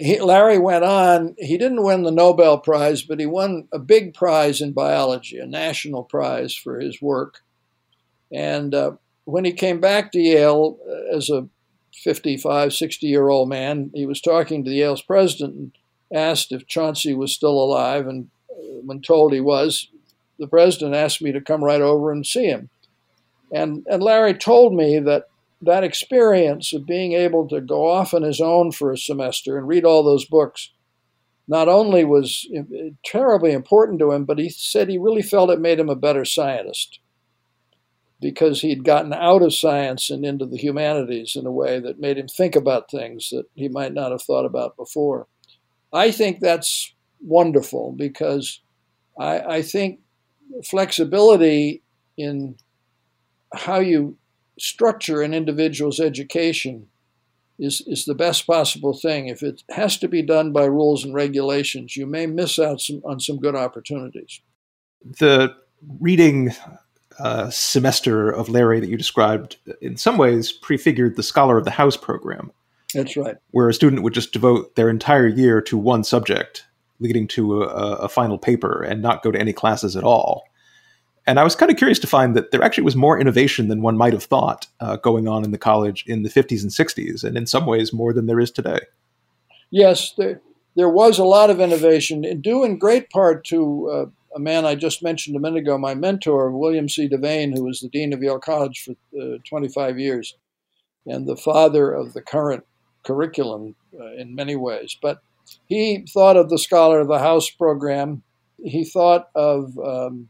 [0.00, 1.34] he, Larry went on.
[1.38, 5.46] He didn't win the Nobel Prize, but he won a big prize in biology, a
[5.46, 7.40] national prize for his work.
[8.32, 8.92] And uh,
[9.24, 11.48] when he came back to Yale uh, as a
[12.02, 15.72] 55, 60 year old man, he was talking to Yale's president and
[16.14, 19.88] asked if Chauncey was still alive, and uh, when told he was,
[20.38, 22.70] the president asked me to come right over and see him.
[23.52, 25.24] And, and Larry told me that
[25.62, 29.68] that experience of being able to go off on his own for a semester and
[29.68, 30.70] read all those books
[31.50, 35.60] not only was eh, terribly important to him, but he said he really felt it
[35.60, 37.00] made him a better scientist
[38.20, 42.18] because he'd gotten out of science and into the humanities in a way that made
[42.18, 45.26] him think about things that he might not have thought about before.
[45.92, 48.60] I think that's wonderful because
[49.18, 49.98] I, I think
[50.64, 51.82] flexibility
[52.16, 52.56] in
[53.52, 54.16] how you
[54.60, 56.88] structure an individual's education
[57.58, 59.28] is, is the best possible thing.
[59.28, 63.02] If it has to be done by rules and regulations, you may miss out some,
[63.04, 64.40] on some good opportunities.
[65.18, 65.54] The
[66.00, 66.52] reading
[67.18, 71.70] uh, semester of Larry that you described, in some ways, prefigured the Scholar of the
[71.70, 72.50] House program.
[72.94, 73.36] That's right.
[73.50, 76.64] Where a student would just devote their entire year to one subject,
[76.98, 80.44] leading to a, a final paper, and not go to any classes at all.
[81.26, 83.82] And I was kind of curious to find that there actually was more innovation than
[83.82, 87.22] one might have thought uh, going on in the college in the 50s and 60s,
[87.22, 88.80] and in some ways more than there is today.
[89.70, 90.40] Yes, there,
[90.76, 94.74] there was a lot of innovation, due in great part to uh, a man I
[94.74, 97.08] just mentioned a minute ago, my mentor, William C.
[97.08, 100.36] DeVane, who was the dean of Yale College for uh, 25 years
[101.06, 102.64] and the father of the current
[103.04, 104.96] curriculum uh, in many ways.
[105.00, 105.20] But
[105.66, 108.22] he thought of the Scholar of the House program.
[108.62, 110.28] He thought of um,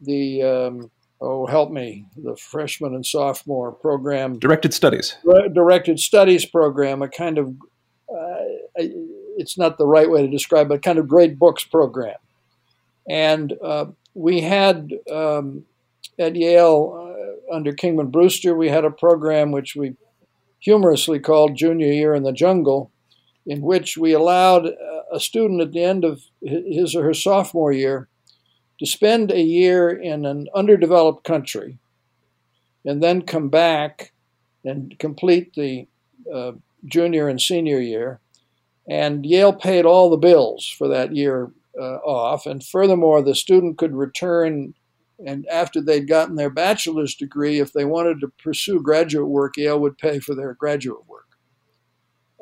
[0.00, 4.38] the, um, oh, help me, the freshman and sophomore program.
[4.38, 5.16] Directed studies.
[5.52, 7.48] Directed studies program, a kind of,
[8.08, 8.42] uh,
[8.76, 12.16] it's not the right way to describe it, a kind of great books program.
[13.08, 15.64] And uh, we had um,
[16.18, 19.94] at Yale, uh, under Kingman Brewster, we had a program which we
[20.58, 22.90] humorously called Junior Year in the Jungle,
[23.46, 24.66] in which we allowed
[25.12, 28.08] a student at the end of his or her sophomore year
[28.78, 31.78] to spend a year in an underdeveloped country
[32.84, 34.12] and then come back
[34.64, 35.86] and complete the
[36.32, 36.52] uh,
[36.84, 38.20] junior and senior year.
[38.88, 42.46] And Yale paid all the bills for that year uh, off.
[42.46, 44.74] And furthermore, the student could return
[45.24, 49.80] and after they'd gotten their bachelor's degree, if they wanted to pursue graduate work, Yale
[49.80, 51.25] would pay for their graduate work.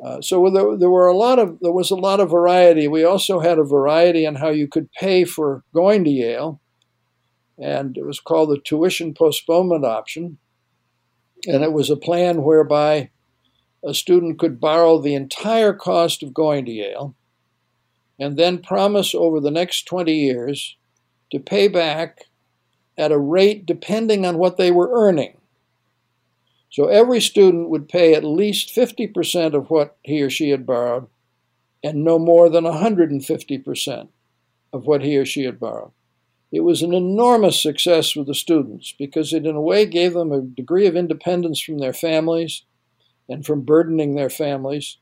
[0.05, 2.87] Uh, so there, there, were a lot of there was a lot of variety.
[2.87, 6.61] We also had a variety in how you could pay for going to Yale,
[7.59, 10.37] and it was called the tuition postponement option.
[11.47, 13.11] And it was a plan whereby
[13.83, 17.15] a student could borrow the entire cost of going to Yale,
[18.19, 20.77] and then promise over the next 20 years
[21.33, 22.27] to pay back
[22.99, 25.39] at a rate depending on what they were earning.
[26.75, 31.07] So every student would pay at least 50% of what he or she had borrowed
[31.85, 34.09] and no more than 150%
[34.73, 35.93] of what he or she had borrowed.
[36.51, 40.33] It was an enormous success with the students because it, in a way, gave them
[40.33, 42.65] a degree of independence from their families
[43.29, 44.97] and from burdening their families.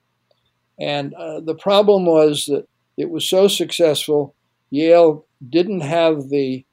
[0.78, 2.68] And uh, the problem was that
[2.98, 4.34] it was so successful,
[4.68, 6.66] Yale didn't have the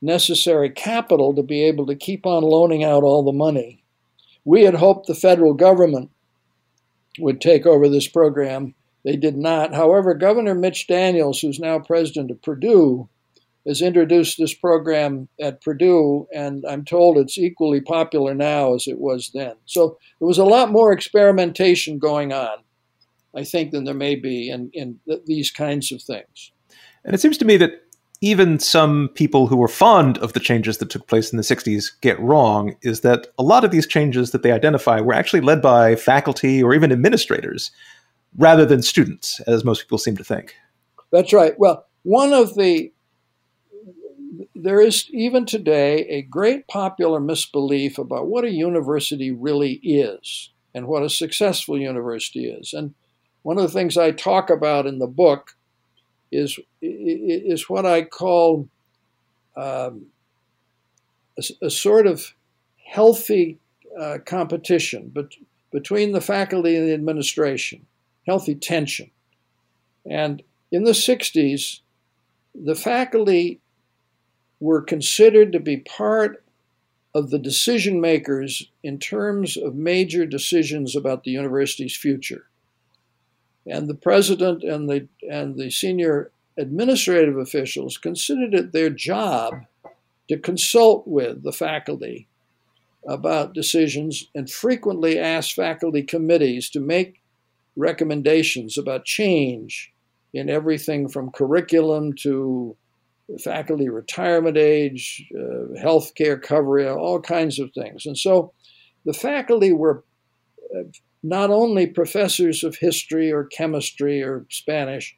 [0.00, 3.81] necessary capital to be able to keep on loaning out all the money.
[4.44, 6.10] We had hoped the federal government
[7.18, 8.74] would take over this program
[9.04, 9.74] They did not.
[9.74, 13.08] However, Governor Mitch Daniels, who's now president of Purdue,
[13.66, 18.98] has introduced this program at Purdue, and I'm told it's equally popular now as it
[18.98, 19.54] was then.
[19.66, 22.58] So there was a lot more experimentation going on,
[23.36, 26.52] I think, than there may be in, in th- these kinds of things.
[27.04, 27.81] And it seems to me that
[28.22, 31.90] even some people who were fond of the changes that took place in the 60s
[32.00, 35.60] get wrong is that a lot of these changes that they identify were actually led
[35.60, 37.72] by faculty or even administrators
[38.38, 40.54] rather than students, as most people seem to think.
[41.10, 41.58] That's right.
[41.58, 42.92] Well, one of the
[44.54, 50.86] there is even today a great popular misbelief about what a university really is and
[50.86, 52.72] what a successful university is.
[52.72, 52.94] And
[53.42, 55.56] one of the things I talk about in the book
[56.32, 58.68] is is what I call
[59.56, 60.06] um,
[61.38, 62.34] a, a, sort of
[62.86, 63.58] healthy
[64.00, 65.32] uh, competition but,
[65.70, 67.86] between the faculty and the administration,
[68.26, 69.10] healthy tension.
[70.08, 71.80] And in the 60s,
[72.54, 73.60] the faculty
[74.60, 76.44] were considered to be part
[77.14, 82.46] of the decision makers in terms of major decisions about the university's future.
[83.66, 89.54] And the president and the, and the senior administrative officials considered it their job
[90.28, 92.28] to consult with the faculty
[93.06, 97.20] about decisions and frequently asked faculty committees to make
[97.76, 99.92] recommendations about change
[100.34, 102.76] in everything from curriculum to
[103.42, 108.06] faculty retirement age, uh, health care coverage, all kinds of things.
[108.06, 108.52] And so
[109.04, 110.04] the faculty were
[110.74, 110.84] uh,
[111.22, 115.16] not only professors of history or chemistry or Spanish,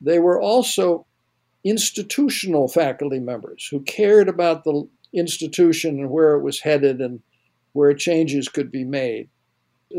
[0.00, 1.06] they were also
[1.64, 7.20] institutional faculty members who cared about the institution and where it was headed and
[7.72, 9.28] where changes could be made.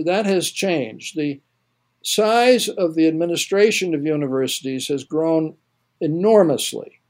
[0.05, 1.15] That has changed.
[1.15, 1.41] The
[2.03, 5.55] size of the administration of universities has grown
[5.99, 7.01] enormously,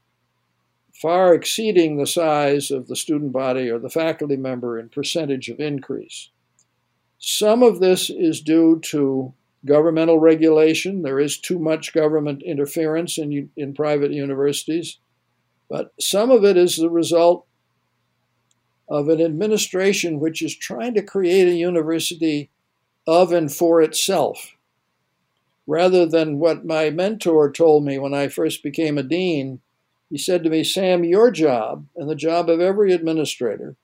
[0.92, 5.60] far exceeding the size of the student body or the faculty member in percentage of
[5.60, 6.30] increase.
[7.20, 9.34] Some of this is due to
[9.66, 11.02] governmental regulation.
[11.02, 14.98] There is too much government interference in, in private universities.
[15.68, 17.46] But some of it is the result
[18.88, 22.50] of an administration which is trying to create a university
[23.06, 24.56] of and for itself.
[25.66, 29.60] Rather than what my mentor told me when I first became a dean,
[30.08, 33.76] he said to me, Sam, your job and the job of every administrator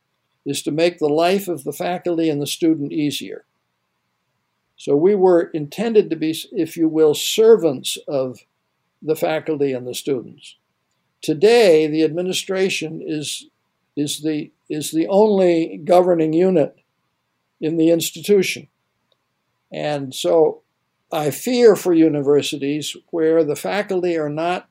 [0.47, 3.45] is to make the life of the faculty and the student easier.
[4.77, 8.39] So we were intended to be, if you will, servants of
[9.03, 10.57] the faculty and the students.
[11.21, 13.47] Today, the administration is,
[13.97, 16.79] is, the, is the only governing unit
[17.61, 18.69] in the institution.
[19.73, 20.63] And so
[21.11, 24.69] I fear for universities where the faculty are not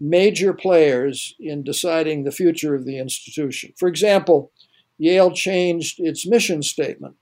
[0.00, 3.72] major players in deciding the future of the institution.
[3.76, 4.52] For example,
[4.98, 7.14] Yale changed its mission statement.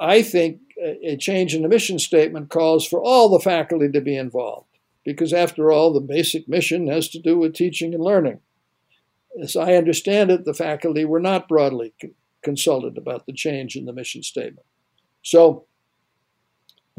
[0.00, 0.60] I think
[1.02, 4.68] a change in the mission statement calls for all the faculty to be involved,
[5.04, 8.40] because after all, the basic mission has to do with teaching and learning.
[9.42, 11.94] As I understand it, the faculty were not broadly
[12.42, 14.66] consulted about the change in the mission statement.
[15.22, 15.66] So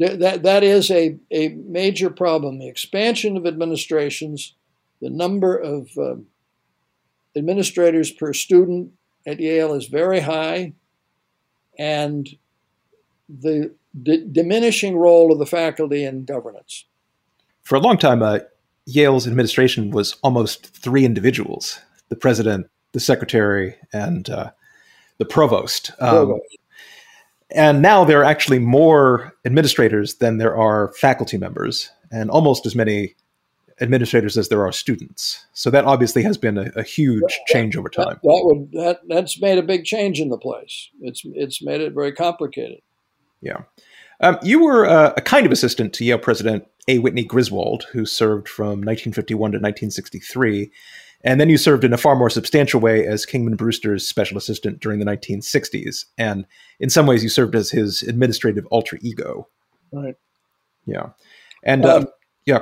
[0.00, 2.58] th- that, that is a, a major problem.
[2.58, 4.54] The expansion of administrations,
[5.00, 6.26] the number of um,
[7.36, 8.92] administrators per student
[9.26, 10.72] at Yale is very high,
[11.78, 12.28] and
[13.28, 16.84] the d- diminishing role of the faculty in governance.
[17.62, 18.40] For a long time, uh,
[18.86, 24.50] Yale's administration was almost three individuals the president, the secretary, and uh,
[25.18, 25.90] the provost.
[26.00, 26.58] Um, provost.
[27.50, 32.74] And now there are actually more administrators than there are faculty members, and almost as
[32.74, 33.14] many
[33.80, 35.46] administrators as there are students.
[35.52, 38.06] So that obviously has been a, a huge that, change over time.
[38.06, 40.88] That, that, would that that's made a big change in the place.
[41.00, 42.80] It's it's made it very complicated.
[43.40, 43.62] Yeah.
[44.20, 46.98] Um, you were uh, a kind of assistant to Yale President A.
[46.98, 50.72] Whitney Griswold, who served from 1951 to 1963.
[51.24, 54.80] And then you served in a far more substantial way as Kingman Brewster's special assistant
[54.80, 56.04] during the 1960s.
[56.16, 56.46] And
[56.78, 59.48] in some ways, you served as his administrative alter ego.
[59.92, 60.16] Right.
[60.86, 61.10] Yeah.
[61.64, 62.08] And um, um,
[62.46, 62.60] yeah.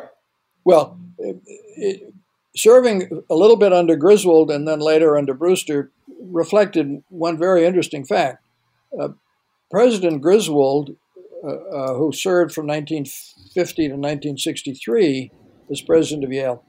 [0.66, 1.40] Well, it,
[1.76, 2.14] it,
[2.56, 8.04] serving a little bit under Griswold and then later under Brewster reflected one very interesting
[8.04, 8.44] fact.
[8.98, 9.10] Uh,
[9.70, 10.96] President Griswold,
[11.44, 15.30] uh, uh, who served from 1950 to 1963
[15.70, 16.64] as president of Yale,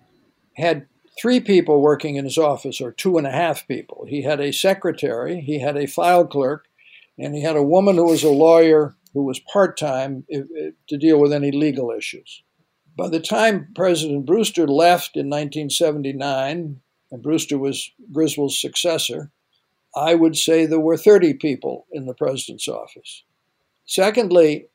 [0.58, 0.86] had
[1.20, 4.06] three people working in his office, or two and a half people.
[4.08, 6.66] He had a secretary, he had a file clerk,
[7.18, 11.20] and he had a woman who was a lawyer who was part time to deal
[11.20, 12.44] with any legal issues.
[12.98, 16.82] By the time President Brewster left in 1979,
[17.12, 19.32] and Brewster was Griswold's successor,
[19.96, 23.24] I would say there were 30 people in the president's office.
[23.86, 24.68] Secondly,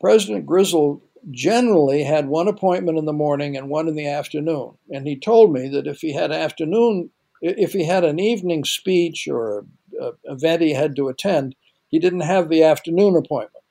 [0.00, 4.72] President Griswold generally had one appointment in the morning and one in the afternoon.
[4.90, 9.28] And he told me that if he had afternoon, if he had an evening speech
[9.28, 9.66] or
[10.00, 11.54] an event he had to attend,
[11.88, 13.64] he didn't have the afternoon appointment.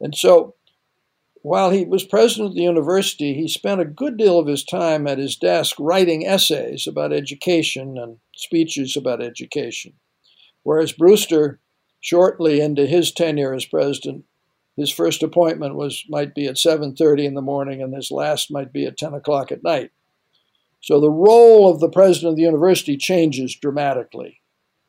[0.00, 0.54] And so
[1.44, 5.06] while he was president of the university, he spent a good deal of his time
[5.06, 9.92] at his desk writing essays about education and speeches about education.
[10.62, 11.60] Whereas Brewster,
[12.00, 14.24] shortly into his tenure as president,
[14.74, 18.72] his first appointment was might be at 7:30 in the morning, and his last might
[18.72, 19.90] be at 10 o'clock at night.
[20.80, 24.40] So the role of the president of the university changes dramatically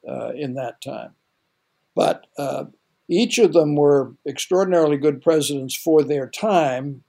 [0.07, 1.15] uh, in that time.
[1.95, 2.67] But uh,
[3.07, 7.03] each of them were extraordinarily good presidents for their time.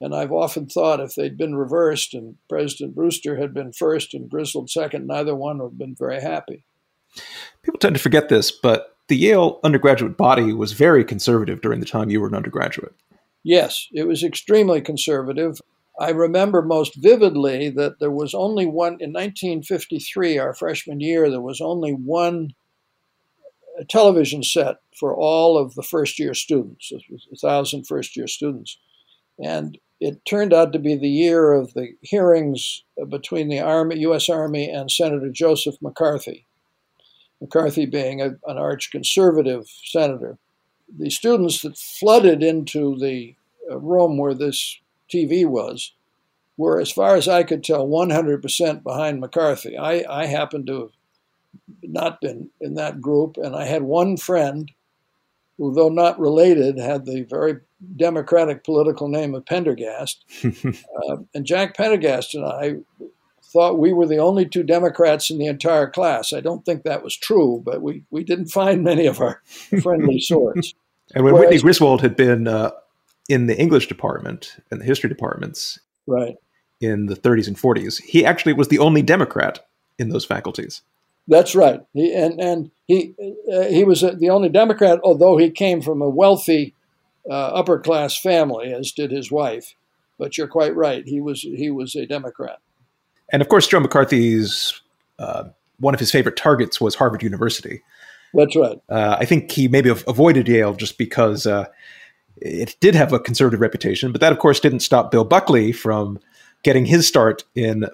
[0.00, 4.30] And I've often thought if they'd been reversed and President Brewster had been first and
[4.30, 6.64] Griswold second, neither one would have been very happy.
[7.62, 11.86] People tend to forget this, but the Yale undergraduate body was very conservative during the
[11.86, 12.94] time you were an undergraduate.
[13.42, 15.60] Yes, it was extremely conservative.
[15.98, 21.40] I remember most vividly that there was only one, in 1953, our freshman year, there
[21.40, 22.50] was only one
[23.78, 28.78] a television set for all of the first year students, a thousand first year students.
[29.42, 34.28] And it turned out to be the year of the hearings between the Army, U.S.
[34.28, 36.46] Army and Senator Joseph McCarthy.
[37.40, 40.38] McCarthy being a, an arch conservative senator.
[40.96, 43.36] The students that flooded into the
[43.70, 44.78] uh, room where this
[45.12, 45.92] TV was
[46.56, 49.76] were, as far as I could tell, 100% behind McCarthy.
[49.76, 50.90] I, I happened to
[51.82, 53.36] not been in that group.
[53.36, 54.70] And I had one friend
[55.56, 57.58] who, though not related, had the very
[57.96, 60.24] democratic political name of Pendergast.
[60.44, 62.76] uh, and Jack Pendergast and I
[63.48, 66.32] thought we were the only two Democrats in the entire class.
[66.32, 69.40] I don't think that was true, but we, we didn't find many of our
[69.82, 70.74] friendly sorts.
[71.14, 72.72] and when Whereas, Whitney Griswold had been uh,
[73.28, 76.36] in the English department and the history departments right.
[76.80, 79.66] in the 30s and 40s, he actually was the only Democrat
[79.98, 80.82] in those faculties.
[81.28, 81.80] That's right.
[81.92, 83.14] He, and and he
[83.52, 86.74] uh, he was the only Democrat, although he came from a wealthy
[87.28, 89.74] uh, upper class family, as did his wife.
[90.18, 91.06] But you're quite right.
[91.06, 92.58] He was he was a Democrat.
[93.30, 94.80] And of course, Joe McCarthy's
[95.18, 95.44] uh,
[95.78, 97.82] one of his favorite targets was Harvard University.
[98.34, 98.80] That's right.
[98.88, 101.66] Uh, I think he maybe avoided Yale just because uh,
[102.36, 106.18] it did have a conservative reputation, but that, of course, didn't stop Bill Buckley from
[106.62, 107.86] getting his start in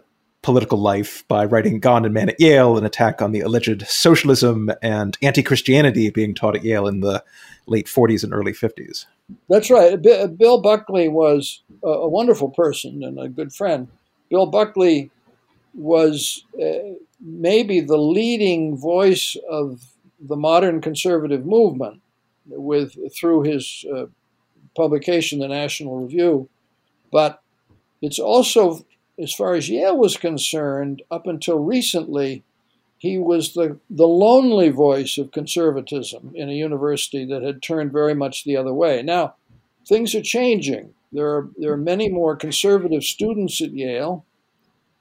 [0.45, 4.71] political life by writing God and Man at Yale, an attack on the alleged socialism
[4.83, 7.25] and anti Christianity being taught at Yale in the
[7.67, 9.07] late 40s and early 50s.
[9.49, 10.01] That's right.
[10.01, 13.89] Bill Buckley was a wonderful person and a good friend.
[14.29, 15.11] Bill Buckley
[15.73, 19.83] was uh, maybe the leading voice of
[20.21, 22.03] the modern conservative movement
[22.47, 24.07] with through his uh,
[24.77, 26.51] publication, the National Review.
[27.11, 27.43] But
[28.03, 28.85] it's also
[29.19, 32.43] as far as Yale was concerned, up until recently,
[32.99, 38.15] he was the, the lonely voice of conservatism in a university that had turned very
[38.15, 39.03] much the other way.
[39.03, 39.35] Now,
[39.87, 40.95] things are changing.
[41.13, 44.25] There are, there are many more conservative students at Yale.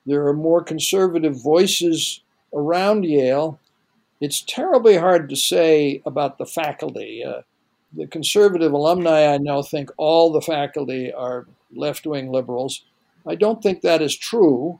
[0.06, 2.22] There are more conservative voices
[2.54, 3.60] around Yale.
[4.20, 7.24] It's terribly hard to say about the faculty.
[7.24, 7.42] Uh,
[7.96, 12.84] the conservative alumni I know think all the faculty are left wing liberals.
[13.28, 14.80] I don't think that is true.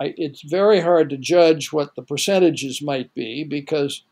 [0.00, 4.02] I, it's very hard to judge what the percentages might be because,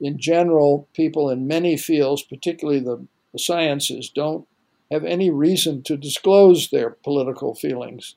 [0.00, 4.46] in general, people in many fields, particularly the, the sciences, don't
[4.90, 8.16] have any reason to disclose their political feelings.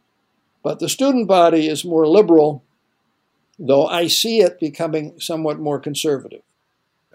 [0.64, 2.64] But the student body is more liberal,
[3.58, 6.42] though I see it becoming somewhat more conservative.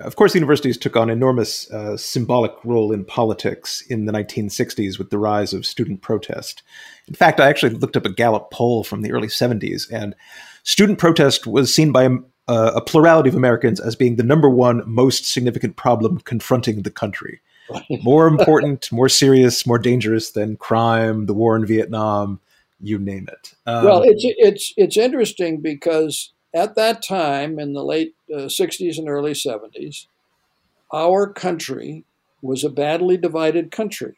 [0.01, 5.11] Of course, universities took on enormous uh, symbolic role in politics in the 1960s with
[5.11, 6.63] the rise of student protest.
[7.07, 10.15] In fact, I actually looked up a Gallup poll from the early 70s, and
[10.63, 14.83] student protest was seen by a, a plurality of Americans as being the number one
[14.87, 17.41] most significant problem confronting the country.
[18.03, 22.41] More important, more serious, more dangerous than crime, the war in Vietnam,
[22.81, 23.55] you name it.
[23.67, 28.99] Um, well, it's it's it's interesting because at that time, in the late uh, 60s
[28.99, 30.07] and early 70s,
[30.93, 32.05] our country
[32.43, 34.17] was a badly divided country.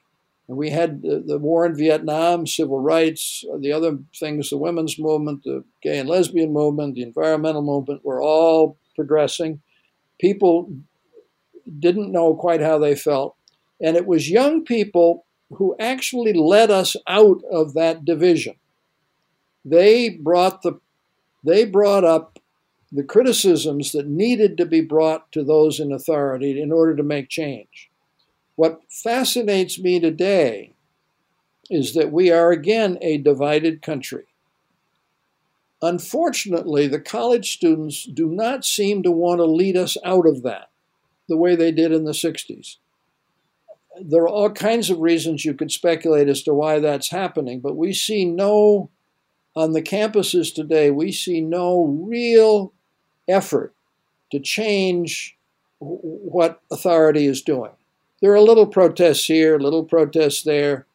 [0.49, 4.99] And we had the, the, war in Vietnam, civil rights, the other things, the women's
[4.99, 9.61] movement, the gay and lesbian movement, the environmental movement were all progressing.
[10.21, 10.73] People
[11.79, 13.37] didn't know quite how they felt.
[13.81, 18.55] And it was young people who actually led us out of that division.
[19.65, 20.81] They brought the
[21.45, 22.39] they brought up
[22.93, 27.31] the criticisms that needed to be brought to those in authority in order to make
[27.31, 27.91] change.
[28.55, 30.75] What fascinates me today
[31.71, 34.25] is that we are again a divided country.
[35.81, 40.71] Unfortunately, the college students do not seem to want to lead us out of that
[41.29, 42.77] the way they did in the 60s.
[44.01, 47.77] There are all kinds of reasons you could speculate as to why that's happening, but
[47.77, 48.91] we see no,
[49.57, 52.75] on the campuses today, we see no real
[53.29, 53.75] effort
[54.31, 55.37] to change
[55.79, 57.73] what authority is doing.
[58.21, 60.87] There are little protests here, little protests there.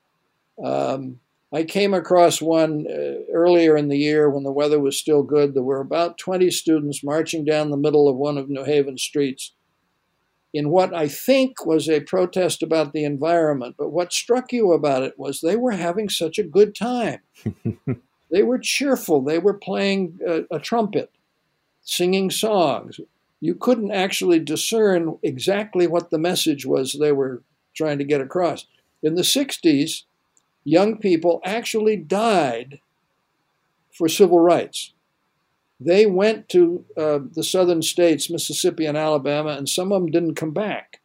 [0.63, 1.19] Um,
[1.53, 5.53] I came across one uh, earlier in the year when the weather was still good.
[5.53, 9.53] There were about 20 students marching down the middle of one of New Haven streets
[10.53, 13.75] in what I think was a protest about the environment.
[13.77, 17.19] But what struck you about it was they were having such a good time.
[18.31, 19.21] they were cheerful.
[19.21, 21.11] They were playing a, a trumpet,
[21.87, 22.99] singing songs.
[23.39, 28.67] You couldn't actually discern exactly what the message was they were trying to get across.
[29.01, 30.03] In the 60s,
[30.65, 32.81] young people actually died
[33.91, 34.93] for civil rights.
[35.79, 40.35] They went to uh, the southern states, Mississippi and Alabama, and some of them didn't
[40.35, 40.99] come back.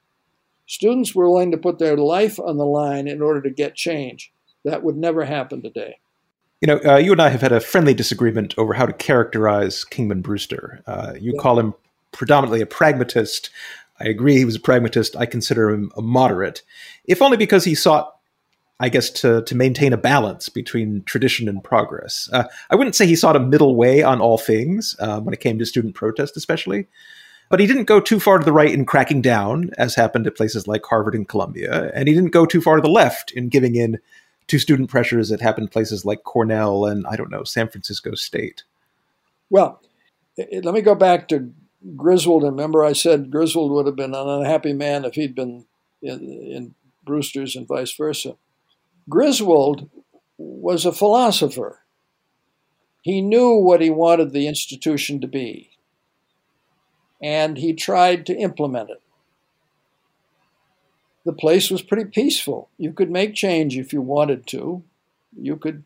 [0.67, 4.33] Students were willing to put their life on the line in order to get change.
[4.65, 5.99] That would never happen today.
[6.63, 9.85] You know, uh, you and I have had a friendly disagreement over how to characterize
[9.85, 10.81] Kingman Brewster.
[10.87, 11.41] Uh, you yeah.
[11.41, 11.75] call him
[12.13, 13.51] predominantly a pragmatist.
[13.99, 15.17] I agree he was a pragmatist.
[15.17, 16.63] I consider him a moderate,
[17.05, 18.15] if only because he sought
[18.83, 22.29] I guess, to to maintain a balance between tradition and progress.
[22.33, 25.39] Uh, I wouldn't say he sought a middle way on all things uh, when it
[25.39, 26.89] came to student protest, especially.
[27.49, 30.37] But he didn't go too far to the right in cracking down, as happened at
[30.37, 33.49] places like Harvard and Columbia, and he didn't go too far to the left in
[33.49, 34.01] giving in
[34.49, 38.65] to student pressures that happened places like Cornell and I don't know San Francisco State.
[39.51, 39.81] Well,
[40.37, 41.53] let me go back to
[41.97, 42.43] Griswold.
[42.43, 45.67] And remember, I said Griswold would have been an unhappy man if he'd been
[46.01, 46.75] in, in
[47.05, 48.37] Brewster's and vice versa.
[49.09, 49.91] Griswold
[50.39, 51.81] was a philosopher.
[53.03, 55.71] He knew what he wanted the institution to be,
[57.21, 59.02] and he tried to implement it.
[61.25, 62.71] The place was pretty peaceful.
[62.79, 64.83] You could make change if you wanted to.
[65.37, 65.85] You could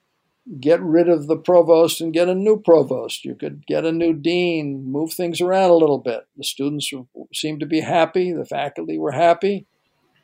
[0.60, 3.24] get rid of the provost and get a new provost.
[3.24, 6.26] You could get a new dean, move things around a little bit.
[6.36, 6.92] The students
[7.34, 9.66] seemed to be happy, the faculty were happy.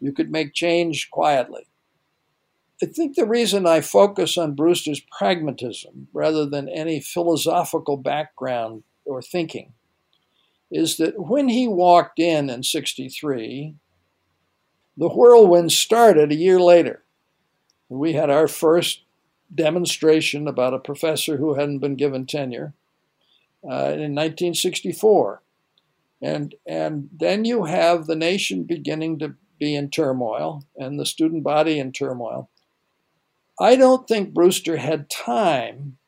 [0.00, 1.66] You could make change quietly.
[2.82, 9.22] I think the reason I focus on Brewster's pragmatism rather than any philosophical background or
[9.22, 9.72] thinking
[10.70, 13.76] is that when he walked in in 63,
[14.97, 17.03] the whirlwind started a year later.
[17.88, 19.03] We had our first
[19.55, 22.74] demonstration about a professor who hadn't been given tenure
[23.64, 25.43] uh, in 1964.
[26.20, 31.43] And, and then you have the nation beginning to be in turmoil and the student
[31.43, 32.49] body in turmoil.
[33.61, 35.99] I don't think Brewster had time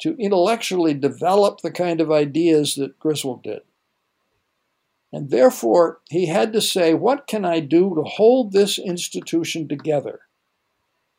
[0.00, 3.62] to intellectually develop the kind of ideas that Griswold did.
[5.14, 10.22] And therefore, he had to say, what can I do to hold this institution together?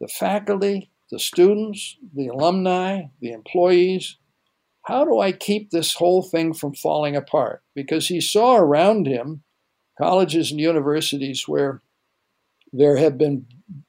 [0.02, 4.18] The faculty, the students, the alumni, the employees.
[4.84, 7.64] How do I keep this whole thing from falling apart?
[7.74, 9.44] Because he saw around him
[9.98, 11.82] colleges and universities where
[12.74, 13.46] there have been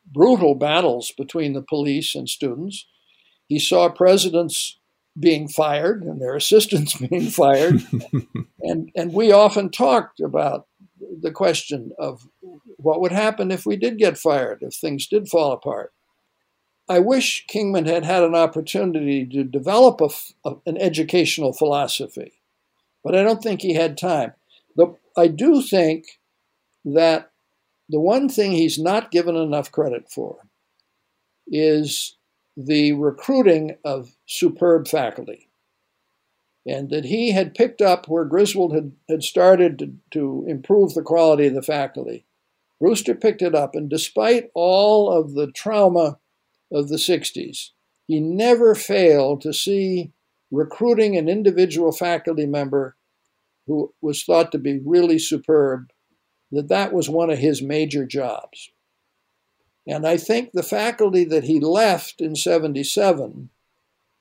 [0.07, 2.87] brutal battles between the police and students.
[3.49, 4.79] He saw presidents
[5.19, 7.83] being fired and their assistants being fired.
[8.61, 10.67] and, and we often talked about
[11.21, 12.29] the question of
[12.77, 15.93] what would happen if we did get fired, if things did fall apart.
[16.89, 20.09] I wish Kingman had had an opportunity to develop a,
[20.49, 22.35] a, an educational philosophy,
[23.03, 24.35] but I don't think he had time.
[24.77, 26.21] The, I do think
[26.85, 27.33] that
[27.89, 30.39] the one thing he's not given enough credit for
[31.49, 32.16] is
[32.57, 35.49] the recruiting of superb faculty.
[36.67, 41.03] And that he had picked up where Griswold had, had started to, to improve the
[41.03, 42.27] quality of the faculty.
[42.81, 46.19] Brewster picked it up, and despite all of the trauma
[46.73, 47.71] of the 60s,
[48.07, 50.13] he never failed to see
[50.51, 52.97] recruiting an individual faculty member
[53.67, 55.91] who was thought to be really superb
[56.53, 58.71] that that was one of his major jobs.
[59.87, 63.51] And I think the faculty that he left in 77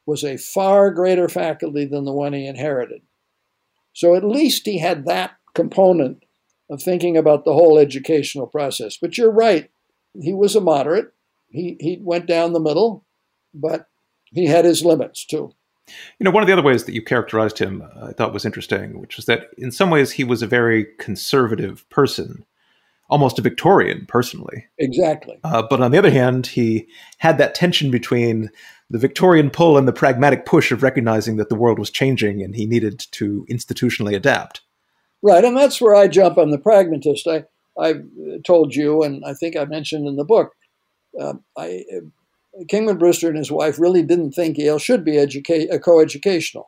[0.06, 3.02] was a far greater faculty than the one he inherited.
[3.94, 6.24] So at least he had that component
[6.70, 8.98] of thinking about the whole educational process.
[8.98, 9.72] But you're right,
[10.20, 11.14] he was a moderate.
[11.50, 13.06] He, he went down the middle,
[13.54, 13.88] but
[14.26, 15.54] he had his limits too.
[16.20, 18.46] You know, one of the other ways that you characterized him, uh, I thought was
[18.46, 22.44] interesting, which was that in some ways he was a very conservative person,
[23.10, 24.66] almost a Victorian personally.
[24.78, 25.38] Exactly.
[25.44, 26.88] Uh, but on the other hand, he
[27.20, 28.50] had that tension between
[28.90, 32.56] the Victorian pull and the pragmatic push of recognizing that the world was changing and
[32.56, 34.62] he needed to institutionally adapt.
[35.22, 37.28] Right, and that's where I jump on the pragmatist.
[37.28, 37.46] I
[37.78, 37.96] I
[38.46, 40.54] told you, and I think I mentioned in the book,
[41.20, 41.84] uh, I,
[42.70, 46.66] Kingman Brewster and his wife really didn't think Yale should be educa- uh, coeducational.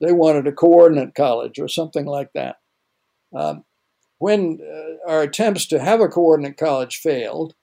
[0.00, 2.56] They wanted a coordinate college or something like that.
[3.34, 3.64] Um,
[4.24, 7.54] when uh, our attempts to have a coordinate college failed,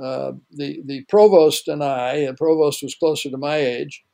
[0.00, 4.04] uh, the the provost and I, the provost was closer to my age,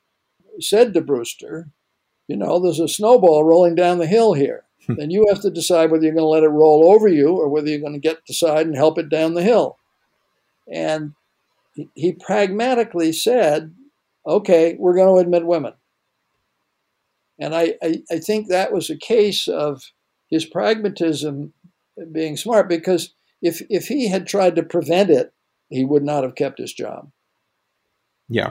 [0.59, 1.69] said to Brewster,
[2.29, 4.65] "You know, there's a snowball rolling down the hill here.
[4.87, 4.99] Hmm.
[5.01, 7.49] and you have to decide whether you're going to let it roll over you or
[7.51, 9.77] whether you're going to get the side and help it down the hill."
[10.73, 11.13] And
[11.75, 13.75] he, he pragmatically said,
[14.27, 15.75] "Okay, we're going to admit women."
[17.39, 19.93] And I, I, I think that was a case of
[20.31, 21.53] his pragmatism
[22.13, 25.33] being smart because if if he had tried to prevent it
[25.73, 27.11] he would not have kept his job.
[28.29, 28.51] Yeah.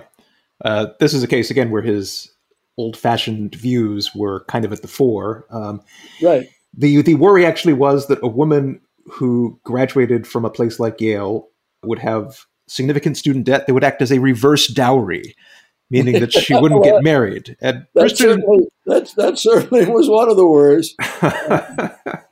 [0.63, 2.31] Uh, this is a case, again, where his
[2.77, 5.45] old fashioned views were kind of at the fore.
[5.49, 5.81] Um,
[6.21, 6.49] right.
[6.73, 8.81] The, the worry actually was that a woman
[9.11, 11.47] who graduated from a place like Yale
[11.83, 15.35] would have significant student debt that would act as a reverse dowry,
[15.89, 17.57] meaning that she wouldn't get married.
[17.61, 20.95] And that, certainly, that, that certainly was one of the worries.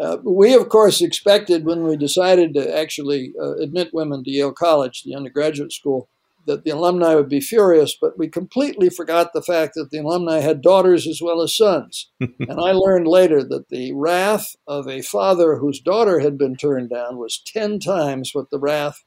[0.00, 4.52] Uh, we, of course, expected when we decided to actually uh, admit women to Yale
[4.52, 6.08] College, the undergraduate school,
[6.46, 10.40] that the alumni would be furious, but we completely forgot the fact that the alumni
[10.40, 12.10] had daughters as well as sons.
[12.20, 16.90] and I learned later that the wrath of a father whose daughter had been turned
[16.90, 19.04] down was 10 times what the wrath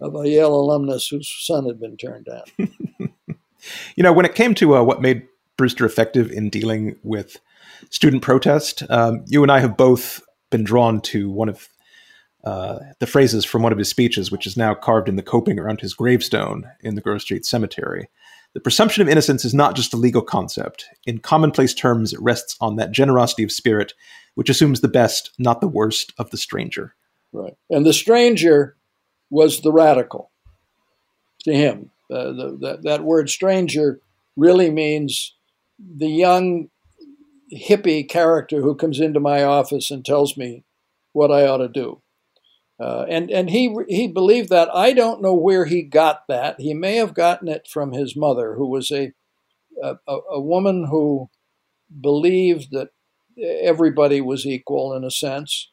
[0.00, 2.44] of a Yale alumnus whose son had been turned down.
[3.96, 7.38] you know, when it came to uh, what made Brewster effective in dealing with
[7.90, 11.68] student protest, um, you and I have both been drawn to one of
[12.44, 15.58] uh, the phrases from one of his speeches, which is now carved in the coping
[15.58, 18.08] around his gravestone in the Grove Street Cemetery.
[18.54, 20.86] The presumption of innocence is not just a legal concept.
[21.06, 23.94] In commonplace terms, it rests on that generosity of spirit
[24.34, 26.94] which assumes the best, not the worst, of the stranger.
[27.32, 27.54] Right.
[27.70, 28.76] And the stranger
[29.30, 30.30] was the radical
[31.44, 31.90] to him.
[32.10, 34.00] Uh, the, that, that word stranger
[34.36, 35.34] really means
[35.78, 36.68] the young
[37.54, 40.64] hippie character who comes into my office and tells me
[41.12, 42.02] what I ought to do.
[42.80, 44.68] Uh, and and he he believed that.
[44.74, 46.60] I don't know where he got that.
[46.60, 49.12] He may have gotten it from his mother, who was a
[49.82, 51.30] a, a woman who
[52.00, 52.88] believed that
[53.38, 55.70] everybody was equal in a sense.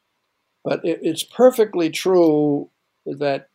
[0.62, 2.70] But it, it's perfectly true
[3.06, 3.48] that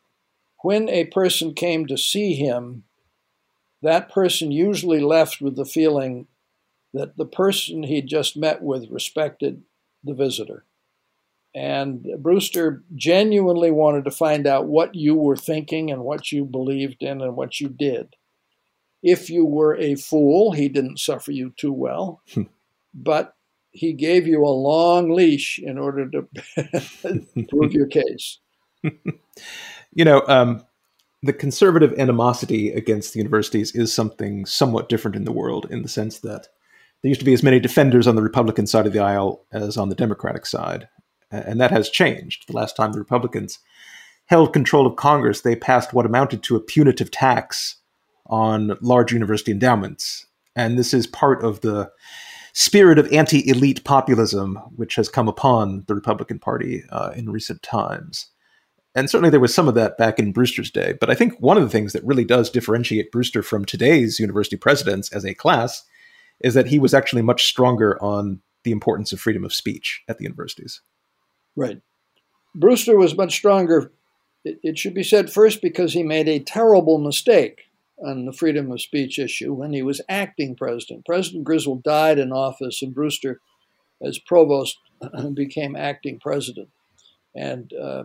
[0.64, 2.84] when a person came to see him,
[3.82, 6.28] that person usually left with the feeling
[6.96, 9.62] that the person he'd just met with respected
[10.04, 10.66] the visitor.
[11.54, 17.02] And Brewster genuinely wanted to find out what you were thinking and what you believed
[17.02, 18.16] in and what you did.
[19.04, 22.44] If you were a fool, he didn't suffer you too well, hmm.
[22.94, 23.36] but
[23.72, 26.28] he gave you a long leash in order to
[27.50, 28.40] prove your case.
[28.84, 30.66] you know, um,
[31.24, 35.90] the conservative animosity against the universities is something somewhat different in the world in the
[35.90, 36.48] sense that
[37.02, 39.78] there used to be as many defenders on the Republican side of the aisle as
[39.78, 40.88] on the Democratic side.
[41.32, 42.48] And that has changed.
[42.48, 43.60] The last time the Republicans
[44.26, 47.78] held control of Congress, they passed what amounted to a punitive tax
[48.28, 50.26] on large university endowments.
[50.56, 51.92] And this is part of the
[52.54, 57.62] spirit of anti elite populism which has come upon the Republican Party uh, in recent
[57.62, 58.28] times.
[58.96, 60.94] And certainly there was some of that back in Brewster's day.
[60.98, 64.56] But I think one of the things that really does differentiate Brewster from today's university
[64.56, 65.84] presidents as a class
[66.42, 70.18] is that he was actually much stronger on the importance of freedom of speech at
[70.18, 70.82] the universities.
[71.56, 71.82] Right.
[72.54, 73.92] Brewster was much stronger,
[74.44, 77.64] it, it should be said first, because he made a terrible mistake
[78.06, 81.06] on the freedom of speech issue when he was acting president.
[81.06, 83.40] President Griswold died in office, and Brewster,
[84.02, 84.78] as provost,
[85.34, 86.70] became acting president.
[87.36, 88.04] And uh,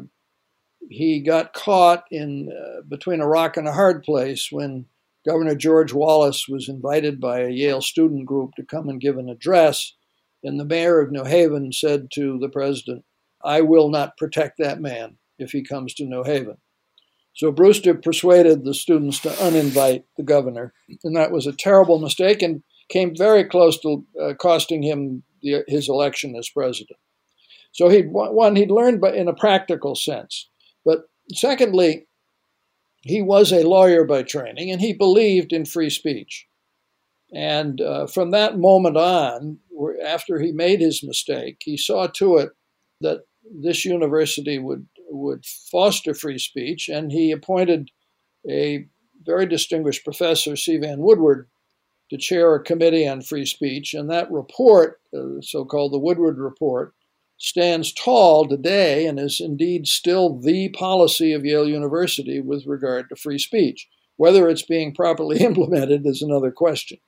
[0.89, 4.87] he got caught in uh, between a rock and a hard place when
[5.27, 9.29] Governor George Wallace was invited by a Yale student group to come and give an
[9.29, 9.95] address,
[10.43, 13.05] and the mayor of New Haven said to the president,
[13.45, 16.57] I will not protect that man if he comes to New Haven.
[17.35, 20.73] So Brewster persuaded the students to uninvite the governor,
[21.05, 25.65] and that was a terrible mistake and came very close to uh, costing him the,
[25.69, 26.99] his election as president.
[27.73, 30.49] So he'd one he'd learned, but in a practical sense.
[30.85, 31.03] But
[31.33, 32.09] secondly,
[33.03, 36.47] he was a lawyer by training and he believed in free speech.
[37.33, 39.59] And uh, from that moment on,
[40.05, 42.51] after he made his mistake, he saw to it
[43.01, 43.21] that
[43.63, 47.91] this university would would foster free speech, and he appointed
[48.49, 48.87] a
[49.23, 50.77] very distinguished professor, C.
[50.79, 51.49] Van Woodward,
[52.11, 53.93] to chair a committee on free speech.
[53.93, 56.95] And that report, uh, so called the Woodward Report,
[57.41, 63.17] stands tall today and is indeed still the policy of Yale University with regard to
[63.17, 63.89] free speech.
[64.17, 66.99] Whether it's being properly implemented is another question.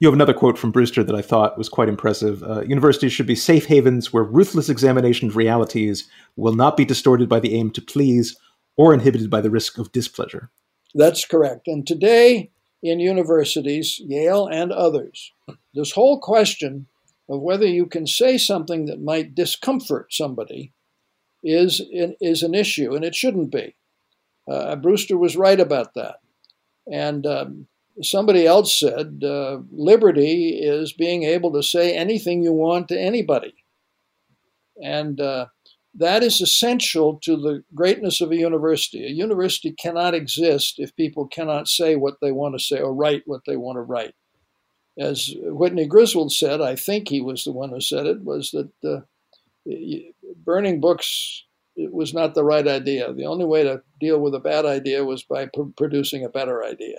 [0.00, 2.42] You have another quote from Brewster that I thought was quite impressive.
[2.42, 7.28] Uh, Universities should be safe havens where ruthless examination of realities will not be distorted
[7.28, 8.36] by the aim to please
[8.76, 10.50] or inhibited by the risk of displeasure.
[10.94, 11.66] That's correct.
[11.66, 12.50] And today,
[12.82, 15.32] in universities, Yale and others,
[15.74, 16.86] this whole question
[17.28, 20.72] of whether you can say something that might discomfort somebody
[21.42, 23.76] is, is an issue, and it shouldn't be.
[24.50, 26.16] Uh, Brewster was right about that.
[26.90, 27.66] And um,
[28.02, 33.54] somebody else said uh, liberty is being able to say anything you want to anybody.
[34.82, 35.46] And uh,
[35.94, 39.04] that is essential to the greatness of a university.
[39.04, 43.22] A university cannot exist if people cannot say what they want to say or write
[43.26, 44.14] what they want to write.
[44.98, 48.70] As Whitney Griswold said, I think he was the one who said it, was that
[48.84, 49.00] uh,
[50.44, 51.44] burning books
[51.76, 53.12] was not the right idea.
[53.12, 56.64] The only way to deal with a bad idea was by pr- producing a better
[56.64, 56.98] idea.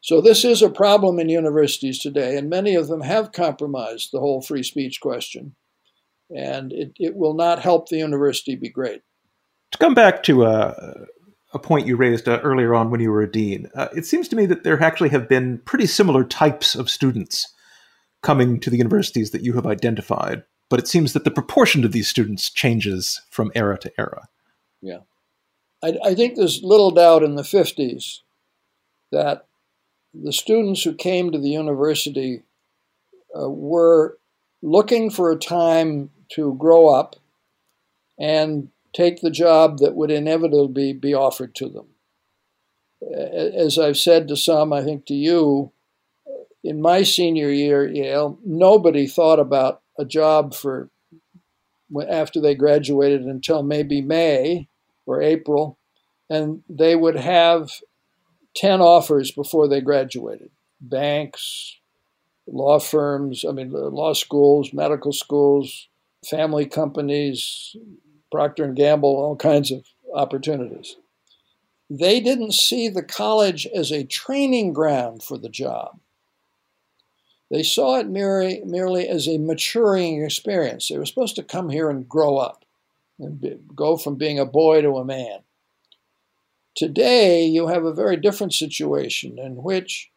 [0.00, 4.20] So this is a problem in universities today, and many of them have compromised the
[4.20, 5.54] whole free speech question,
[6.34, 9.02] and it, it will not help the university be great.
[9.72, 11.04] To come back to uh,
[11.52, 14.28] a point you raised uh, earlier on when you were a dean, uh, it seems
[14.28, 17.52] to me that there actually have been pretty similar types of students
[18.22, 21.92] coming to the universities that you have identified, but it seems that the proportion of
[21.92, 24.28] these students changes from era to era.
[24.80, 25.00] Yeah.
[25.82, 28.18] I, I think there's little doubt in the 50s
[29.10, 29.46] that
[30.14, 32.42] the students who came to the university
[33.38, 34.18] uh, were
[34.62, 37.16] looking for a time to grow up
[38.18, 41.86] and take the job that would inevitably be offered to them.
[43.02, 45.72] As I've said to some, I think to you,
[46.62, 50.90] in my senior year at Yale, nobody thought about a job for
[52.08, 54.68] after they graduated until maybe May
[55.06, 55.78] or April,
[56.28, 57.70] and they would have
[58.54, 61.76] 10 offers before they graduated banks,
[62.46, 65.88] law firms, I mean, law schools, medical schools,
[66.28, 67.76] family companies,
[68.30, 70.96] Procter and Gamble, all kinds of opportunities.
[71.88, 75.98] They didn't see the college as a training ground for the job.
[77.50, 80.88] They saw it merely, merely as a maturing experience.
[80.88, 82.64] They were supposed to come here and grow up
[83.18, 85.40] and be, go from being a boy to a man.
[86.76, 90.10] Today, you have a very different situation in which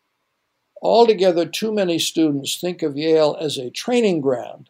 [0.81, 4.69] altogether too many students think of Yale as a training ground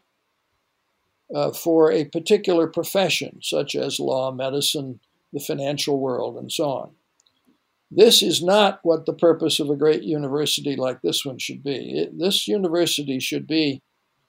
[1.34, 5.00] uh, for a particular profession, such as law, medicine,
[5.32, 6.92] the financial world, and so on.
[7.90, 12.00] This is not what the purpose of a great university like this one should be.
[12.00, 13.82] It, this university should be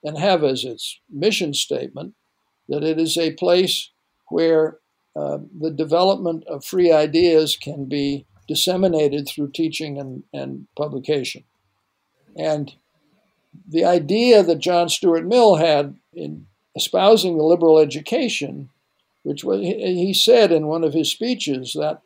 [0.02, 2.14] and have as its mission statement
[2.68, 3.90] that it is a place
[4.28, 4.78] where
[5.16, 11.44] uh, the development of free ideas can be disseminated through teaching and, and publication.
[12.36, 12.74] And
[13.66, 16.46] the idea that John Stuart Mill had in
[16.76, 18.70] espousing the liberal education,
[19.22, 22.00] which was, he said in one of his speeches that,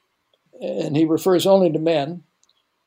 [0.61, 2.23] and he refers only to men,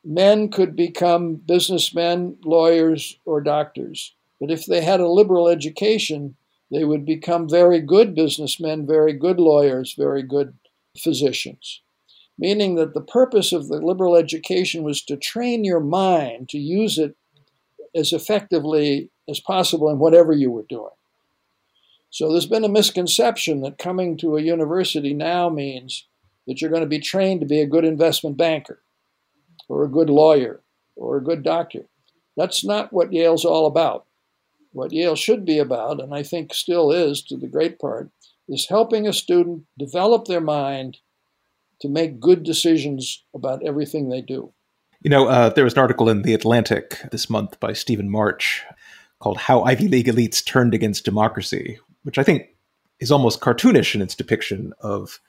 [0.04, 4.14] men could become businessmen, lawyers, or doctors.
[4.40, 6.36] But if they had a liberal education,
[6.72, 10.54] they would become very good businessmen, very good lawyers, very good
[10.98, 11.82] physicians.
[12.38, 16.98] Meaning that the purpose of the liberal education was to train your mind to use
[16.98, 17.16] it
[17.94, 20.92] as effectively as possible in whatever you were doing.
[22.12, 26.08] So there's been a misconception that coming to a university now means
[26.46, 28.84] that you're going to be trained to be a good investment banker
[29.68, 30.62] or a good lawyer
[30.96, 31.88] or a good doctor.
[32.38, 34.06] That's not what Yale's all about
[34.72, 38.10] what Yale should be about, and I think still is to the great part,
[38.48, 40.98] is helping a student develop their mind
[41.82, 44.54] to make good decisions about everything they do.
[45.02, 48.64] You know, uh, there was an article in The Atlantic this month by Stephen March
[49.20, 52.56] called How Ivy League Elites Turned Against Democracy, which I think
[53.00, 55.20] is almost cartoonish in its depiction of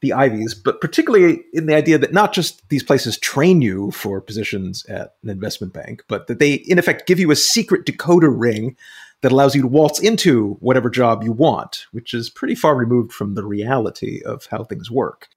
[0.00, 4.20] the Ivies, but particularly in the idea that not just these places train you for
[4.20, 8.32] positions at an investment bank, but that they, in effect, give you a secret decoder
[8.32, 8.76] ring
[9.22, 13.12] that allows you to waltz into whatever job you want, which is pretty far removed
[13.12, 15.28] from the reality of how things work.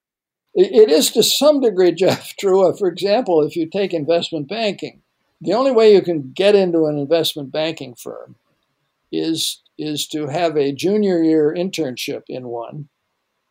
[0.54, 2.68] it is to some degree, Jeff, true.
[2.68, 5.02] Uh, for example, if you take investment banking,
[5.40, 8.36] the only way you can get into an investment banking firm
[9.12, 12.90] is is to have a junior year internship in one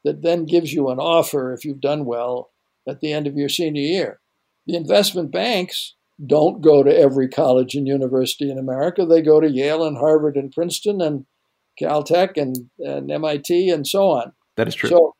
[0.04, 2.50] that then gives you an offer if you've done well
[2.88, 4.20] at the end of your senior year.
[4.66, 9.04] The investment banks don't go to every college and university in America.
[9.04, 11.26] They go to Yale and Harvard and Princeton and
[11.80, 14.32] Caltech and, and MIT and so on.
[14.56, 14.88] That is true.
[14.88, 15.15] So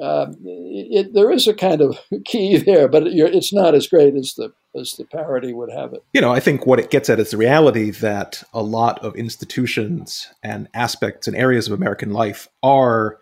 [0.00, 4.34] uh, it, there is a kind of key there, but it's not as great as
[4.36, 6.04] the as the parody would have it.
[6.12, 9.16] You know, I think what it gets at is the reality that a lot of
[9.16, 13.18] institutions and aspects and areas of American life are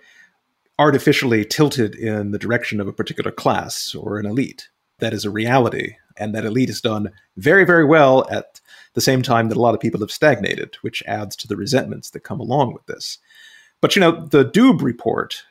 [0.78, 4.68] artificially tilted in the direction of a particular class or an elite.
[4.98, 8.60] That is a reality, and that elite is done very, very well at
[8.94, 12.10] the same time that a lot of people have stagnated, which adds to the resentments
[12.10, 13.18] that come along with this.
[13.80, 15.44] But you know, the Doob report,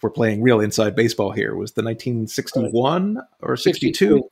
[0.00, 3.24] if we're playing real inside baseball here, was the 1961 right.
[3.42, 4.30] or 62, 62,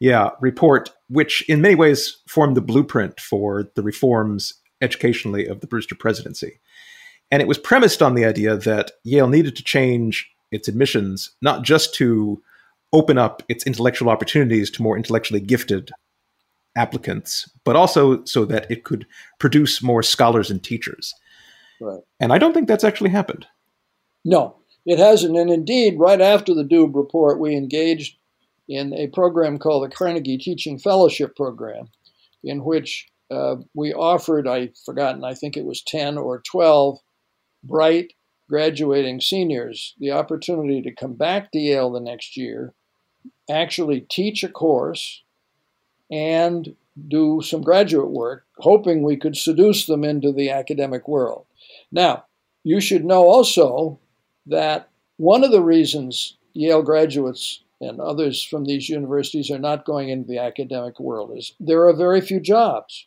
[0.00, 5.66] yeah, report, which in many ways formed the blueprint for the reforms educationally of the
[5.66, 6.60] Brewster presidency.
[7.30, 11.62] And it was premised on the idea that Yale needed to change its admissions, not
[11.62, 12.42] just to
[12.94, 15.90] open up its intellectual opportunities to more intellectually gifted
[16.74, 19.06] applicants, but also so that it could
[19.38, 21.12] produce more scholars and teachers.
[21.82, 22.00] Right.
[22.18, 23.46] And I don't think that's actually happened.
[24.24, 24.56] No,
[24.86, 25.36] it hasn't.
[25.36, 28.16] And indeed, right after the Doob report, we engaged
[28.68, 31.88] in a program called the Carnegie Teaching Fellowship Program,
[32.42, 36.98] in which uh, we offered, I've forgotten, I think it was 10 or 12
[37.64, 38.12] bright
[38.48, 42.74] graduating seniors the opportunity to come back to Yale the next year,
[43.48, 45.22] actually teach a course,
[46.10, 46.76] and
[47.08, 51.46] do some graduate work, hoping we could seduce them into the academic world.
[51.90, 52.26] Now,
[52.64, 53.98] you should know also
[54.46, 60.08] that one of the reasons Yale graduates and others from these universities are not going
[60.08, 63.06] into the academic world is there are very few jobs.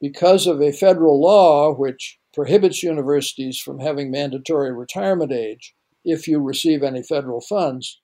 [0.00, 6.40] Because of a federal law which prohibits universities from having mandatory retirement age if you
[6.40, 8.00] receive any federal funds,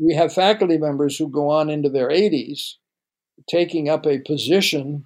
[0.00, 2.74] we have faculty members who go on into their 80s
[3.48, 5.04] taking up a position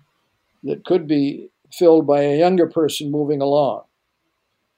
[0.62, 3.82] that could be filled by a younger person moving along.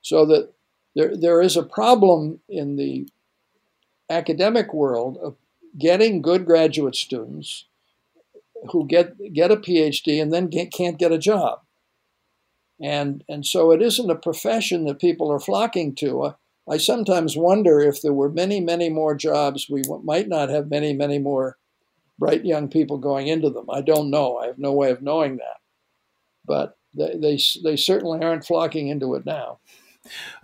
[0.00, 0.52] So that
[0.94, 3.08] there, there is a problem in the
[4.10, 5.36] academic world of
[5.78, 7.66] getting good graduate students
[8.70, 11.60] who get get a PhD and then get, can't get a job.
[12.80, 16.34] And and so it isn't a profession that people are flocking to.
[16.68, 20.92] I sometimes wonder if there were many, many more jobs, we might not have many,
[20.92, 21.56] many more
[22.18, 23.66] bright young people going into them.
[23.68, 24.38] I don't know.
[24.38, 25.56] I have no way of knowing that.
[26.44, 29.58] But they, they, they certainly aren't flocking into it now.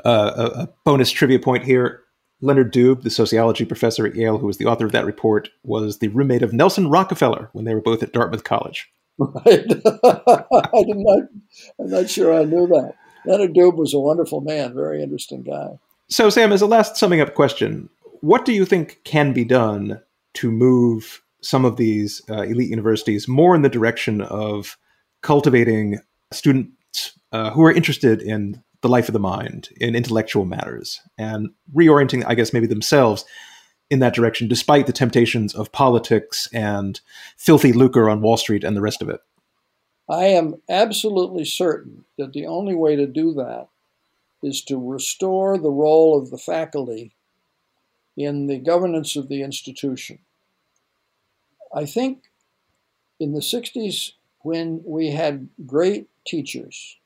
[0.04, 2.02] Uh, a, a, bonus trivia point here
[2.40, 5.98] Leonard Doob, the sociology professor at Yale, who was the author of that report, was
[5.98, 8.88] the roommate of Nelson Rockefeller when they were both at Dartmouth College.
[9.18, 9.44] Right.
[9.44, 11.22] I did not,
[11.80, 12.94] I'm not sure I knew that.
[13.26, 15.78] Leonard Doob was a wonderful man, very interesting guy.
[16.08, 17.88] So, Sam, as a last summing up question,
[18.20, 20.00] what do you think can be done
[20.34, 24.76] to move some of these uh, elite universities more in the direction of
[25.22, 25.98] cultivating
[26.32, 31.50] students uh, who are interested in the life of the mind, in intellectual matters, and
[31.74, 33.24] reorienting, I guess, maybe themselves
[33.90, 37.00] in that direction, despite the temptations of politics and
[37.36, 39.20] filthy lucre on Wall Street and the rest of it?
[40.08, 43.68] I am absolutely certain that the only way to do that
[44.42, 47.14] is to restore the role of the faculty
[48.16, 50.18] in the governance of the institution.
[51.74, 52.24] I think
[53.18, 56.97] in the 60s, when we had great teachers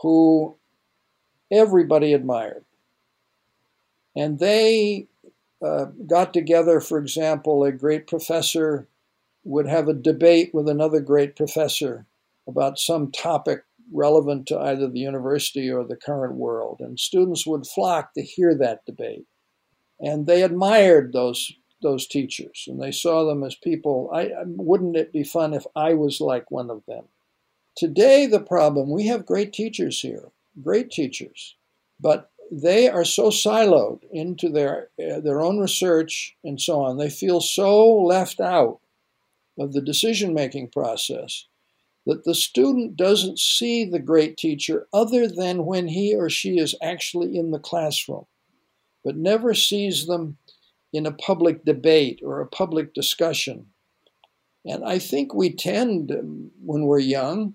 [0.00, 0.56] who
[1.50, 2.64] everybody admired,
[4.16, 5.08] and they
[5.64, 8.88] uh, got together, for example, a great professor
[9.44, 12.06] would have a debate with another great professor
[12.46, 16.80] about some topic relevant to either the university or the current world.
[16.80, 19.26] And students would flock to hear that debate.
[20.00, 25.12] And they admired those those teachers and they saw them as people I, wouldn't it
[25.12, 27.04] be fun if i was like one of them
[27.78, 30.30] today the problem we have great teachers here
[30.62, 31.56] great teachers
[32.00, 37.10] but they are so siloed into their uh, their own research and so on they
[37.10, 38.80] feel so left out
[39.58, 41.46] of the decision making process
[42.06, 46.74] that the student doesn't see the great teacher other than when he or she is
[46.82, 48.26] actually in the classroom
[49.04, 50.36] but never sees them
[50.92, 53.66] in a public debate or a public discussion.
[54.64, 57.54] And I think we tend, um, when we're young,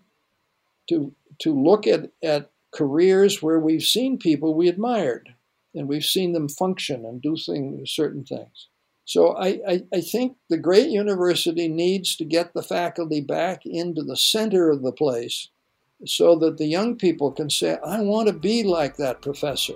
[0.89, 5.33] to, to look at, at careers where we've seen people we admired.
[5.75, 8.67] and we've seen them function and do things, certain things.
[9.05, 14.01] So I, I, I, think the great university needs to get the faculty back into
[14.01, 15.49] the center of the place
[16.05, 19.75] so that the young people can say, I want to be like that professor.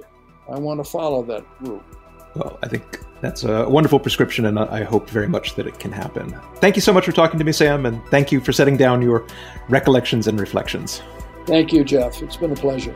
[0.49, 1.83] I want to follow that route.
[2.37, 5.91] Well, I think that's a wonderful prescription, and I hope very much that it can
[5.91, 6.39] happen.
[6.57, 9.01] Thank you so much for talking to me, Sam, and thank you for setting down
[9.01, 9.25] your
[9.69, 11.01] recollections and reflections.
[11.47, 12.21] Thank you, Jeff.
[12.21, 12.95] It's been a pleasure.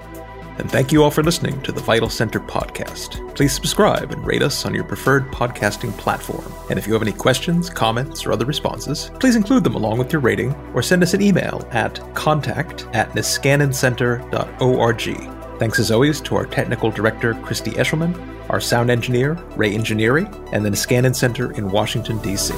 [0.58, 3.36] And thank you all for listening to the Vital Center podcast.
[3.36, 6.54] Please subscribe and rate us on your preferred podcasting platform.
[6.70, 10.14] And if you have any questions, comments, or other responses, please include them along with
[10.14, 15.41] your rating or send us an email at contact at niskanencenter.org.
[15.62, 18.18] Thanks as always to our technical director, Christy Eshelman,
[18.50, 22.56] our sound engineer, Ray Engineering, and the Niskanen Center in Washington, D.C.